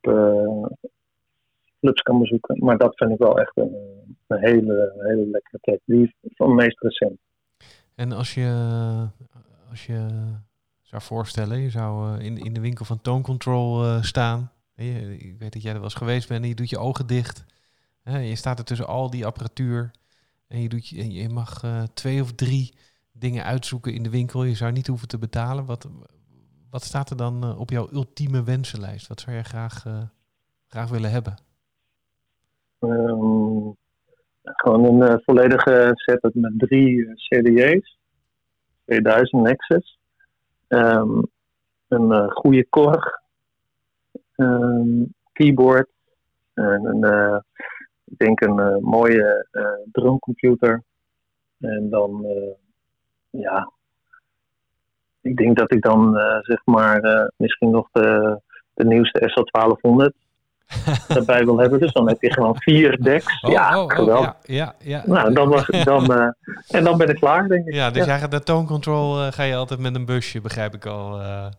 clubs 1.83 2.01
kan 2.01 2.19
bezoeken. 2.19 2.65
Maar 2.65 2.77
dat 2.77 2.95
vind 2.95 3.11
ik 3.11 3.17
wel 3.17 3.39
echt 3.39 3.57
een, 3.57 3.75
een 4.27 4.39
hele, 4.39 4.93
hele 4.97 5.27
lekkere 5.31 5.57
track. 5.61 5.79
Die 5.85 6.15
van 6.21 6.55
meest 6.55 6.81
recent. 6.81 7.19
En 7.95 8.11
als 8.11 8.33
je, 8.33 8.49
als 9.69 9.85
je 9.85 10.07
zou 10.81 11.01
voorstellen, 11.01 11.59
je 11.59 11.69
zou 11.69 12.19
in, 12.19 12.37
in 12.37 12.53
de 12.53 12.61
winkel 12.61 12.85
van 12.85 13.01
Tone 13.01 13.21
Control 13.21 14.01
staan. 14.01 14.51
ik 14.75 15.35
weet 15.39 15.53
dat 15.53 15.61
jij 15.61 15.71
er 15.71 15.77
wel 15.77 15.89
eens 15.89 15.93
geweest 15.93 16.27
bent 16.27 16.41
en 16.43 16.49
je 16.49 16.55
doet 16.55 16.69
je 16.69 16.77
ogen 16.77 17.07
dicht 17.07 17.45
je 18.03 18.35
staat 18.35 18.59
er 18.59 18.65
tussen 18.65 18.87
al 18.87 19.09
die 19.09 19.25
apparatuur 19.25 19.91
en 20.47 20.61
je, 20.61 20.69
doet, 20.69 20.87
je, 20.87 21.11
je 21.11 21.29
mag 21.29 21.63
uh, 21.63 21.83
twee 21.93 22.21
of 22.21 22.33
drie 22.33 22.73
dingen 23.11 23.43
uitzoeken 23.43 23.93
in 23.93 24.03
de 24.03 24.09
winkel. 24.09 24.43
Je 24.43 24.55
zou 24.55 24.71
niet 24.71 24.87
hoeven 24.87 25.07
te 25.07 25.17
betalen. 25.17 25.65
Wat, 25.65 25.89
wat 26.69 26.83
staat 26.83 27.09
er 27.09 27.17
dan 27.17 27.57
op 27.57 27.69
jouw 27.69 27.89
ultieme 27.91 28.43
wensenlijst? 28.43 29.07
Wat 29.07 29.21
zou 29.21 29.35
je 29.35 29.43
graag, 29.43 29.85
graag 30.67 30.89
willen 30.89 31.11
hebben? 31.11 31.35
Um, 32.83 33.77
gewoon 34.43 35.01
een 35.01 35.21
volledige 35.25 35.91
setup 35.93 36.33
met 36.33 36.53
drie 36.57 37.13
CDJ's. 37.15 37.97
2000 38.85 39.41
Nexus. 39.41 39.99
Um, 40.67 41.27
een 41.87 42.31
goede 42.31 42.65
korg. 42.69 43.21
Um, 44.35 45.13
keyboard. 45.33 45.89
En 46.53 46.85
een 46.85 47.43
ik 48.05 48.17
denk 48.17 48.41
een 48.41 48.81
mooie 48.81 49.47
drumcomputer. 49.91 50.83
En 51.59 51.89
dan, 51.89 52.25
ja, 53.29 53.71
ik 55.21 55.37
denk 55.37 55.57
dat 55.57 55.71
ik 55.73 55.81
dan 55.81 56.15
zeg 56.41 56.65
maar 56.65 57.31
misschien 57.37 57.69
nog 57.69 57.89
de, 57.91 58.39
de 58.73 58.85
nieuwste 58.85 59.29
SL1200 59.29 60.22
erbij 61.07 61.45
wil 61.45 61.57
hebben. 61.57 61.79
Dus 61.79 61.91
dan 61.91 62.07
heb 62.07 62.21
je 62.21 62.33
gewoon 62.33 62.55
vier 62.55 62.97
decks. 63.01 63.41
Oh, 63.41 63.51
ja, 63.51 63.77
oh, 63.77 63.83
oh, 63.83 63.95
geweldig. 63.95 64.35
ja, 64.43 64.75
ja, 64.79 65.03
Nou, 65.05 65.33
dan, 65.33 65.65
dan, 65.83 66.33
en 66.67 66.83
dan 66.83 66.97
ben 66.97 67.09
ik 67.09 67.15
klaar, 67.15 67.47
denk 67.47 67.67
ik. 67.67 67.73
Ja, 67.73 67.91
dus 67.91 68.05
ja. 68.05 68.27
de 68.27 68.39
tone 68.39 68.67
control 68.67 69.31
ga 69.31 69.43
je 69.43 69.55
altijd 69.55 69.79
met 69.79 69.95
een 69.95 70.05
busje, 70.05 70.41
begrijp 70.41 70.73
ik 70.73 70.85
al. 70.85 71.21
Ja, 71.21 71.51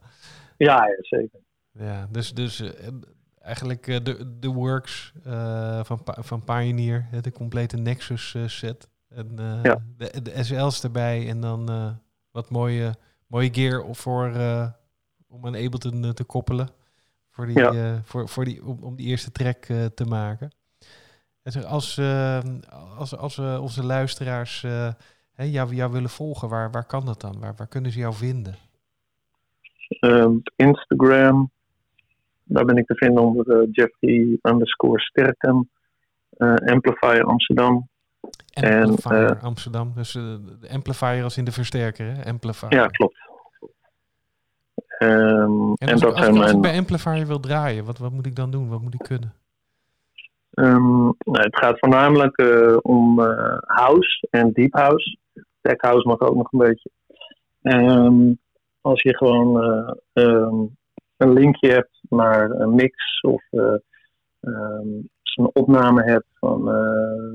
ja, 0.57 0.97
zeker. 1.01 1.39
Ja, 1.73 2.07
dus, 2.11 2.33
dus 2.33 2.63
eigenlijk 3.45 3.87
uh, 3.87 3.97
de, 4.03 4.39
de 4.39 4.49
works 4.49 5.13
uh, 5.27 5.85
van, 5.85 6.01
van 6.05 6.45
Pioneer, 6.45 7.07
de 7.21 7.33
complete 7.33 7.77
Nexus 7.77 8.35
uh, 8.35 8.47
set. 8.47 8.89
En 9.09 9.31
ja. 9.63 9.83
de, 9.97 10.23
de 10.23 10.45
SL's 10.45 10.85
erbij 10.85 11.29
en 11.29 11.41
dan 11.41 11.71
wat 12.31 12.51
mooie, 12.51 12.95
mooie 13.27 13.49
gear 13.53 13.95
voor, 13.95 14.27
om 15.29 15.45
een 15.45 15.67
Ableton 15.67 16.13
te 16.15 16.25
koppelen. 16.25 16.69
Voor 17.35 17.47
die, 17.47 17.59
ja. 17.59 18.01
voor, 18.05 18.29
voor 18.29 18.45
die, 18.45 18.65
om, 18.65 18.79
om 18.81 18.97
die 18.97 19.07
eerste 19.07 19.33
track 19.33 19.65
te 19.95 20.05
maken. 20.09 20.51
Als, 21.67 21.99
als, 22.99 23.17
als 23.17 23.39
onze 23.39 23.85
luisteraars 23.85 24.61
jou, 25.37 25.75
jou 25.75 25.93
willen 25.93 26.11
volgen, 26.11 26.49
waar, 26.49 26.71
waar 26.71 26.87
kan 26.87 27.05
dat 27.05 27.21
dan? 27.21 27.41
Waar, 27.41 27.55
waar 27.57 27.69
kunnen 27.69 27.91
ze 27.91 27.99
jou 27.99 28.15
vinden? 28.15 28.55
Um, 30.01 30.43
Instagram, 30.57 31.51
daar 32.45 32.65
ben 32.65 32.77
ik 32.77 32.87
te 32.87 32.95
vinden 32.95 33.23
onder 33.23 33.69
Jeffrey 33.71 34.39
underscore 34.43 35.01
Sterken, 35.01 35.71
uh, 36.37 36.55
Amplifier 36.55 37.25
Amsterdam. 37.25 37.89
Amplifier 38.53 39.27
en, 39.27 39.37
uh, 39.37 39.43
Amsterdam, 39.43 39.93
dus 39.95 40.15
uh, 40.15 40.23
de 40.61 40.69
amplifier 40.71 41.23
als 41.23 41.37
in 41.37 41.45
de 41.45 41.53
versterker, 41.53 42.17
hè? 42.17 42.25
Amplifier. 42.25 42.75
Ja, 42.75 42.87
klopt. 42.87 43.17
Um, 45.05 45.75
en, 45.75 45.89
en 45.89 45.99
dat 45.99 46.15
als, 46.15 46.29
als 46.29 46.53
ik 46.53 46.61
bij 46.61 46.79
Amplifier 46.79 47.27
wil 47.27 47.41
draaien, 47.41 47.85
wat, 47.85 47.99
wat 47.99 48.13
moet 48.13 48.27
ik 48.27 48.37
dan 48.37 48.51
doen? 48.51 48.69
Wat 48.69 48.81
moet 48.81 48.95
ik 48.95 49.01
kunnen? 49.09 49.33
Um, 50.55 51.15
nou, 51.19 51.45
het 51.45 51.57
gaat 51.57 51.79
voornamelijk 51.79 52.41
uh, 52.41 52.77
om 52.83 53.21
uh, 53.21 53.57
house 53.61 54.27
en 54.31 54.53
deep 54.53 54.73
house. 54.73 55.19
Tech 55.61 55.81
house 55.81 56.09
mag 56.09 56.21
ook 56.21 56.37
nog 56.37 56.53
een 56.53 56.59
beetje. 56.59 56.91
Um, 57.63 58.39
als 58.81 59.03
je 59.03 59.17
gewoon 59.17 59.65
uh, 60.15 60.71
een 61.17 61.33
linkje 61.33 61.71
hebt 61.71 62.01
naar 62.09 62.51
een 62.51 62.75
mix 62.75 63.21
of 63.21 63.43
een 65.37 65.51
opname 65.53 66.03
hebt 66.03 66.27
van 66.35 66.63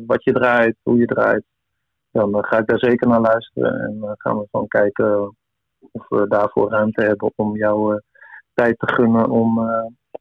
wat 0.07 0.23
je 0.23 0.31
draait, 0.31 0.75
hoe 0.83 0.97
je 0.97 1.05
draait, 1.05 1.43
dan 2.11 2.45
ga 2.45 2.57
ik 2.57 2.67
daar 2.67 2.79
zeker 2.79 3.07
naar 3.07 3.21
luisteren 3.21 3.79
en 3.79 3.99
dan 3.99 4.15
gaan 4.17 4.37
we 4.37 4.47
van 4.51 4.67
kijken 4.67 5.35
of 5.91 6.07
we 6.07 6.27
daarvoor 6.27 6.69
ruimte 6.69 7.03
hebben 7.03 7.31
om 7.35 7.57
jouw 7.57 8.01
tijd 8.53 8.79
te 8.79 8.93
gunnen 8.93 9.29
om 9.29 9.59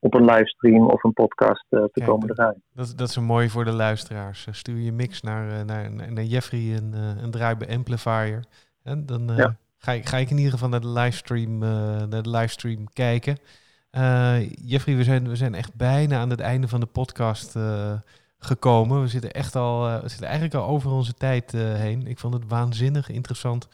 op 0.00 0.14
een 0.14 0.24
livestream 0.24 0.86
of 0.86 1.04
een 1.04 1.12
podcast 1.12 1.64
te 1.68 2.02
komen 2.04 2.28
draaien. 2.28 2.62
Dat, 2.72 2.92
dat 2.96 3.08
is 3.08 3.16
een 3.16 3.24
mooi 3.24 3.48
voor 3.48 3.64
de 3.64 3.72
luisteraars. 3.72 4.46
stuur 4.50 4.78
je 4.78 4.92
mix 4.92 5.20
naar, 5.22 5.64
naar, 5.64 5.90
naar 5.90 6.24
Jeffrey 6.24 6.74
en 6.74 6.92
een 7.22 7.30
draai 7.30 7.56
bij 7.56 7.76
Amplifier. 7.76 8.44
En 8.82 9.06
dan 9.06 9.54
ga, 9.78 9.92
ik, 9.92 10.06
ga 10.06 10.16
ik 10.16 10.30
in 10.30 10.36
ieder 10.36 10.52
geval 10.52 10.68
naar 10.68 10.80
de 10.80 10.88
livestream, 10.88 11.58
naar 12.08 12.22
de 12.22 12.30
livestream 12.30 12.86
kijken. 12.92 13.36
Jeffrey, 14.50 14.96
we 14.96 15.04
zijn, 15.04 15.28
we 15.28 15.36
zijn 15.36 15.54
echt 15.54 15.74
bijna 15.74 16.18
aan 16.18 16.30
het 16.30 16.40
einde 16.40 16.68
van 16.68 16.80
de 16.80 16.86
podcast 16.86 17.56
gekomen. 18.38 19.00
We 19.00 19.06
zitten 19.06 19.32
echt 19.32 19.56
al, 19.56 19.88
uh, 19.88 20.00
we 20.00 20.08
zitten 20.08 20.26
eigenlijk 20.26 20.54
al 20.54 20.66
over 20.66 20.90
onze 20.90 21.14
tijd 21.14 21.52
heen. 21.52 22.06
Ik 22.06 22.18
vond 22.18 22.34
het 22.34 22.48
waanzinnig 22.48 23.08
interessant 23.08 23.68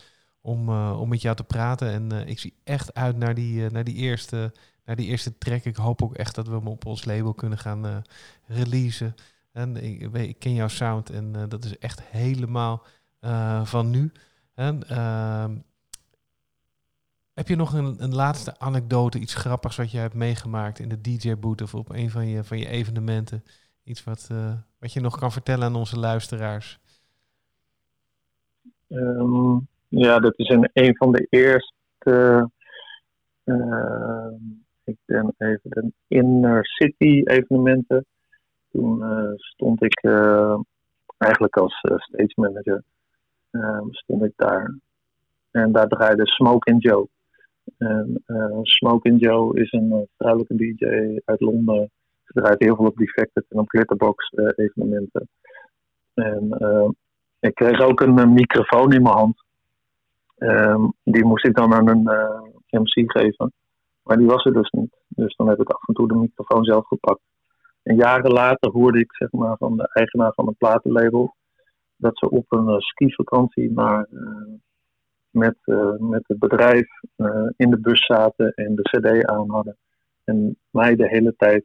om, 0.45 0.69
uh, 0.69 1.01
om 1.01 1.09
met 1.09 1.23
jou 1.23 1.37
te 1.37 1.45
praten. 1.45 1.91
En 1.91 2.29
ik 2.29 2.39
zie 2.39 2.55
echt 2.65 2.95
uit 2.95 3.17
naar 3.17 3.35
die, 3.35 3.71
naar, 3.71 3.85
die 3.85 3.95
eerste, 3.95 4.53
naar 4.85 4.97
die 4.97 5.07
eerste 5.07 5.39
track. 5.39 5.65
Ik 5.65 5.77
hoop 5.77 6.03
ook 6.03 6.15
echt 6.15 6.35
dat 6.35 6.49
we 6.49 6.55
hem 6.55 6.67
op 6.67 6.87
ons 6.87 7.05
label 7.05 7.35
kunnen 7.35 7.59
gaan 7.59 8.05
releasen. 8.47 9.15
En 9.53 9.77
ik, 9.77 10.13
ik, 10.13 10.39
ken 10.39 10.55
jouw 10.55 10.69
sound 10.69 11.11
en 11.11 11.49
dat 11.49 11.65
is 11.65 11.79
echt 11.79 12.03
helemaal 12.03 12.83
van 13.63 13.91
nu. 13.91 14.13
En, 14.55 14.89
ehm, 14.89 15.57
heb 17.35 17.49
je 17.49 17.57
nog 17.57 17.73
een, 17.73 18.03
een 18.03 18.15
laatste 18.15 18.59
anekdote, 18.59 19.19
iets 19.19 19.35
grappigs 19.35 19.77
wat 19.77 19.91
je 19.91 19.99
hebt 19.99 20.15
meegemaakt 20.15 20.79
in 20.79 20.89
de 20.89 21.01
DJ-boot 21.01 21.63
of 21.63 21.75
op 21.75 21.91
een 21.91 22.11
van 22.11 22.29
je, 22.29 22.45
van 22.45 22.59
je 22.59 22.69
evenementen? 22.69 23.45
Iets 23.85 24.05
wat, 24.05 24.29
wat 24.79 24.93
je 24.93 25.01
nog 25.01 25.19
kan 25.19 25.33
vertellen 25.33 25.67
aan 25.67 25.77
onze 25.77 25.99
luisteraars? 25.99 26.79
Um, 28.89 29.69
ja, 29.99 30.19
dat 30.19 30.39
is 30.39 30.49
een, 30.49 30.71
een 30.73 30.97
van 30.97 31.13
de 31.13 31.27
eerste. 31.31 32.51
Uh, 33.45 34.29
ik 34.85 34.97
ben 35.05 35.35
even 35.39 35.71
de 35.71 35.93
Inner 36.09 36.67
City 36.67 37.23
evenementen. 37.25 38.05
Toen 38.71 38.99
uh, 38.99 39.33
stond 39.35 39.83
ik 39.85 40.01
eigenlijk 41.19 41.57
als 41.57 41.79
stage 41.79 42.33
manager. 42.35 42.83
Stond 43.91 44.25
ik 44.25 44.33
daar. 44.37 44.79
En 45.51 45.73
daar 45.73 45.89
draaide 45.89 46.27
Smoke 46.27 46.73
and 46.73 46.83
Joe. 46.83 47.09
En 47.79 48.23
Smoke 48.63 49.11
and 49.11 49.21
Joe 49.21 49.61
is 49.61 49.73
een 49.73 50.09
vrouwelijke 50.17 50.57
DJ 50.57 51.21
uit 51.25 51.41
Londen 51.41 51.91
draait 52.25 52.63
heel 52.63 52.77
veel 52.77 52.87
op 52.87 52.97
defected 52.97 53.45
en 53.49 53.59
op 53.59 53.69
glitterbox 53.69 54.33
evenementen. 54.57 55.29
En 56.15 56.57
ik 57.41 57.55
kreeg 57.55 57.81
ook 57.81 58.01
een, 58.01 58.33
microfoon 58.33 58.93
in 58.93 59.03
mijn 59.03 59.15
hand. 59.15 59.44
Um, 60.39 60.93
die 61.03 61.25
moest 61.25 61.45
ik 61.45 61.55
dan 61.55 61.75
aan 61.75 61.89
een 61.89 62.03
uh, 62.03 62.81
MC 62.81 63.13
geven. 63.13 63.53
Maar 64.03 64.17
die 64.17 64.27
was 64.27 64.45
er 64.45 64.53
dus 64.53 64.71
niet. 64.71 64.97
Dus 65.09 65.37
dan 65.37 65.49
heb 65.49 65.61
ik 65.61 65.69
af 65.69 65.89
en 65.89 65.95
toe 65.95 66.09
de 66.09 66.15
microfoon 66.15 66.65
zelf 66.65 66.87
gepakt. 66.87 67.21
En 67.83 67.97
jaren 67.97 68.33
later 68.33 68.71
hoorde 68.71 68.99
ik 68.99 69.15
zeg 69.15 69.33
maar, 69.33 69.57
van 69.57 69.77
de 69.77 69.89
eigenaar 69.93 70.33
van 70.35 70.47
een 70.47 70.57
platenlabel 70.57 71.35
dat 71.97 72.19
ze 72.19 72.31
op 72.31 72.45
een 72.49 72.81
skivakantie 72.81 73.73
naar, 73.73 74.09
met, 75.31 75.57
met 75.99 76.23
het 76.27 76.39
bedrijf 76.39 76.89
in 77.57 77.71
de 77.71 77.79
bus 77.81 78.07
zaten 78.07 78.53
en 78.55 78.75
de 78.75 78.83
CD 78.83 79.25
aan 79.25 79.51
hadden. 79.51 79.77
En 80.25 80.57
mij 80.71 80.97
de 80.97 81.09
hele 81.09 81.35
tijd 81.37 81.65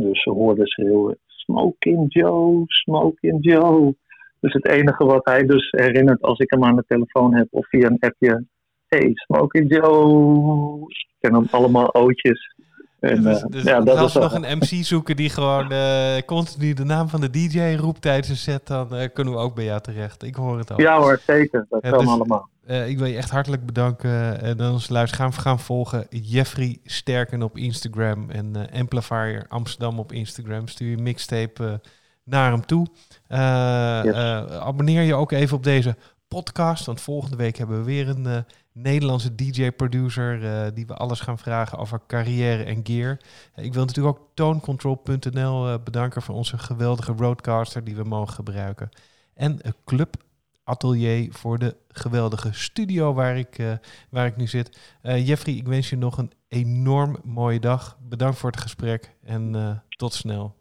dus 0.00 0.22
ze 0.22 0.30
hoorden 0.30 0.66
schreeuwen, 0.66 1.18
Smoking 1.26 2.12
Joe, 2.12 2.64
Smoking 2.66 3.44
Joe. 3.44 3.94
Dus 4.40 4.52
het 4.52 4.66
enige 4.66 5.04
wat 5.04 5.24
hij 5.24 5.46
dus 5.46 5.70
herinnert 5.70 6.22
als 6.22 6.38
ik 6.38 6.50
hem 6.50 6.64
aan 6.64 6.76
de 6.76 6.84
telefoon 6.86 7.34
heb 7.34 7.46
of 7.50 7.68
via 7.68 7.86
een 7.86 7.98
appje. 8.00 8.44
Hey, 8.86 9.10
Smoking 9.14 9.74
Joe. 9.74 10.80
Ik 10.88 11.06
ken 11.20 11.34
hem 11.34 11.46
allemaal 11.50 11.94
ootjes. 11.94 12.54
En, 13.00 13.22
dus, 13.22 13.44
dus 13.48 13.62
ja, 13.62 13.80
dat 13.80 13.96
als 13.96 14.12
we 14.12 14.20
nog 14.20 14.34
een 14.34 14.58
MC 14.58 14.84
zoeken 14.84 15.16
die 15.16 15.30
gewoon 15.30 15.72
uh, 15.72 16.18
continu 16.26 16.72
de 16.72 16.84
naam 16.84 17.08
van 17.08 17.20
de 17.20 17.30
DJ 17.30 17.74
roept 17.78 18.02
tijdens 18.02 18.28
een 18.28 18.36
set, 18.36 18.66
dan 18.66 18.94
uh, 18.94 19.04
kunnen 19.12 19.34
we 19.34 19.38
ook 19.38 19.54
bij 19.54 19.64
jou 19.64 19.80
terecht. 19.80 20.22
Ik 20.22 20.34
hoor 20.34 20.58
het 20.58 20.70
al. 20.70 20.80
Ja 20.80 20.98
hoor, 20.98 21.20
zeker. 21.26 21.66
Dat 21.68 21.82
ja, 21.82 21.90
kan 21.90 21.98
dus, 21.98 22.08
allemaal. 22.08 22.48
Uh, 22.68 22.88
ik 22.88 22.98
wil 22.98 23.06
je 23.06 23.16
echt 23.16 23.30
hartelijk 23.30 23.66
bedanken. 23.66 24.40
En 24.40 24.56
dan 24.56 24.72
onze 24.72 24.92
luisteraars 24.92 25.34
gaan, 25.34 25.42
gaan 25.42 25.60
volgen. 25.60 26.06
Jeffrey 26.10 26.78
Sterken 26.84 27.42
op 27.42 27.56
Instagram 27.56 28.30
en 28.30 28.70
Amplifier 28.72 29.44
Amsterdam 29.48 29.98
op 29.98 30.12
Instagram. 30.12 30.68
Stuur 30.68 30.90
je 30.90 31.02
mixtape 31.02 31.80
naar 32.24 32.50
hem 32.50 32.66
toe. 32.66 32.86
Yes. 33.28 34.14
abonneer 34.58 35.02
je 35.02 35.14
ook 35.14 35.32
even 35.32 35.56
op 35.56 35.62
deze 35.62 35.96
podcast, 36.28 36.86
want 36.86 37.00
volgende 37.00 37.36
week 37.36 37.56
hebben 37.56 37.78
we 37.78 37.84
weer 37.84 38.08
een 38.08 38.44
Nederlandse 38.72 39.34
DJ-producer 39.34 40.74
die 40.74 40.86
we 40.86 40.94
alles 40.94 41.20
gaan 41.20 41.38
vragen 41.38 41.78
over 41.78 42.00
carrière 42.06 42.62
en 42.62 42.80
gear. 42.82 43.18
Ik 43.56 43.74
wil 43.74 43.84
natuurlijk 43.84 44.18
ook 44.18 44.28
tonecontrol.nl 44.34 45.68
uh, 45.68 45.74
bedanken 45.84 46.22
voor 46.22 46.34
onze 46.34 46.58
geweldige 46.58 47.12
roadcaster 47.12 47.84
die 47.84 47.96
we 47.96 48.04
mogen 48.04 48.34
gebruiken. 48.34 48.88
En 49.34 49.60
Club 49.84 50.16
Atelier 50.64 51.32
voor 51.32 51.58
de 51.58 51.76
geweldige 51.88 52.48
studio 52.52 53.14
waar 53.14 53.38
ik, 53.38 53.78
waar 54.10 54.26
ik 54.26 54.36
nu 54.36 54.46
zit. 54.46 54.78
Jeffrey, 55.02 55.54
ik 55.54 55.68
wens 55.68 55.90
je 55.90 55.96
nog 55.96 56.18
een 56.18 56.32
enorm 56.48 57.16
mooie 57.24 57.60
dag. 57.60 57.98
Bedankt 58.00 58.38
voor 58.38 58.50
het 58.50 58.60
gesprek 58.60 59.16
en 59.22 59.82
tot 59.88 60.14
snel. 60.14 60.59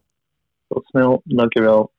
Tot 0.70 0.86
snel, 0.86 1.22
dankjewel. 1.24 1.92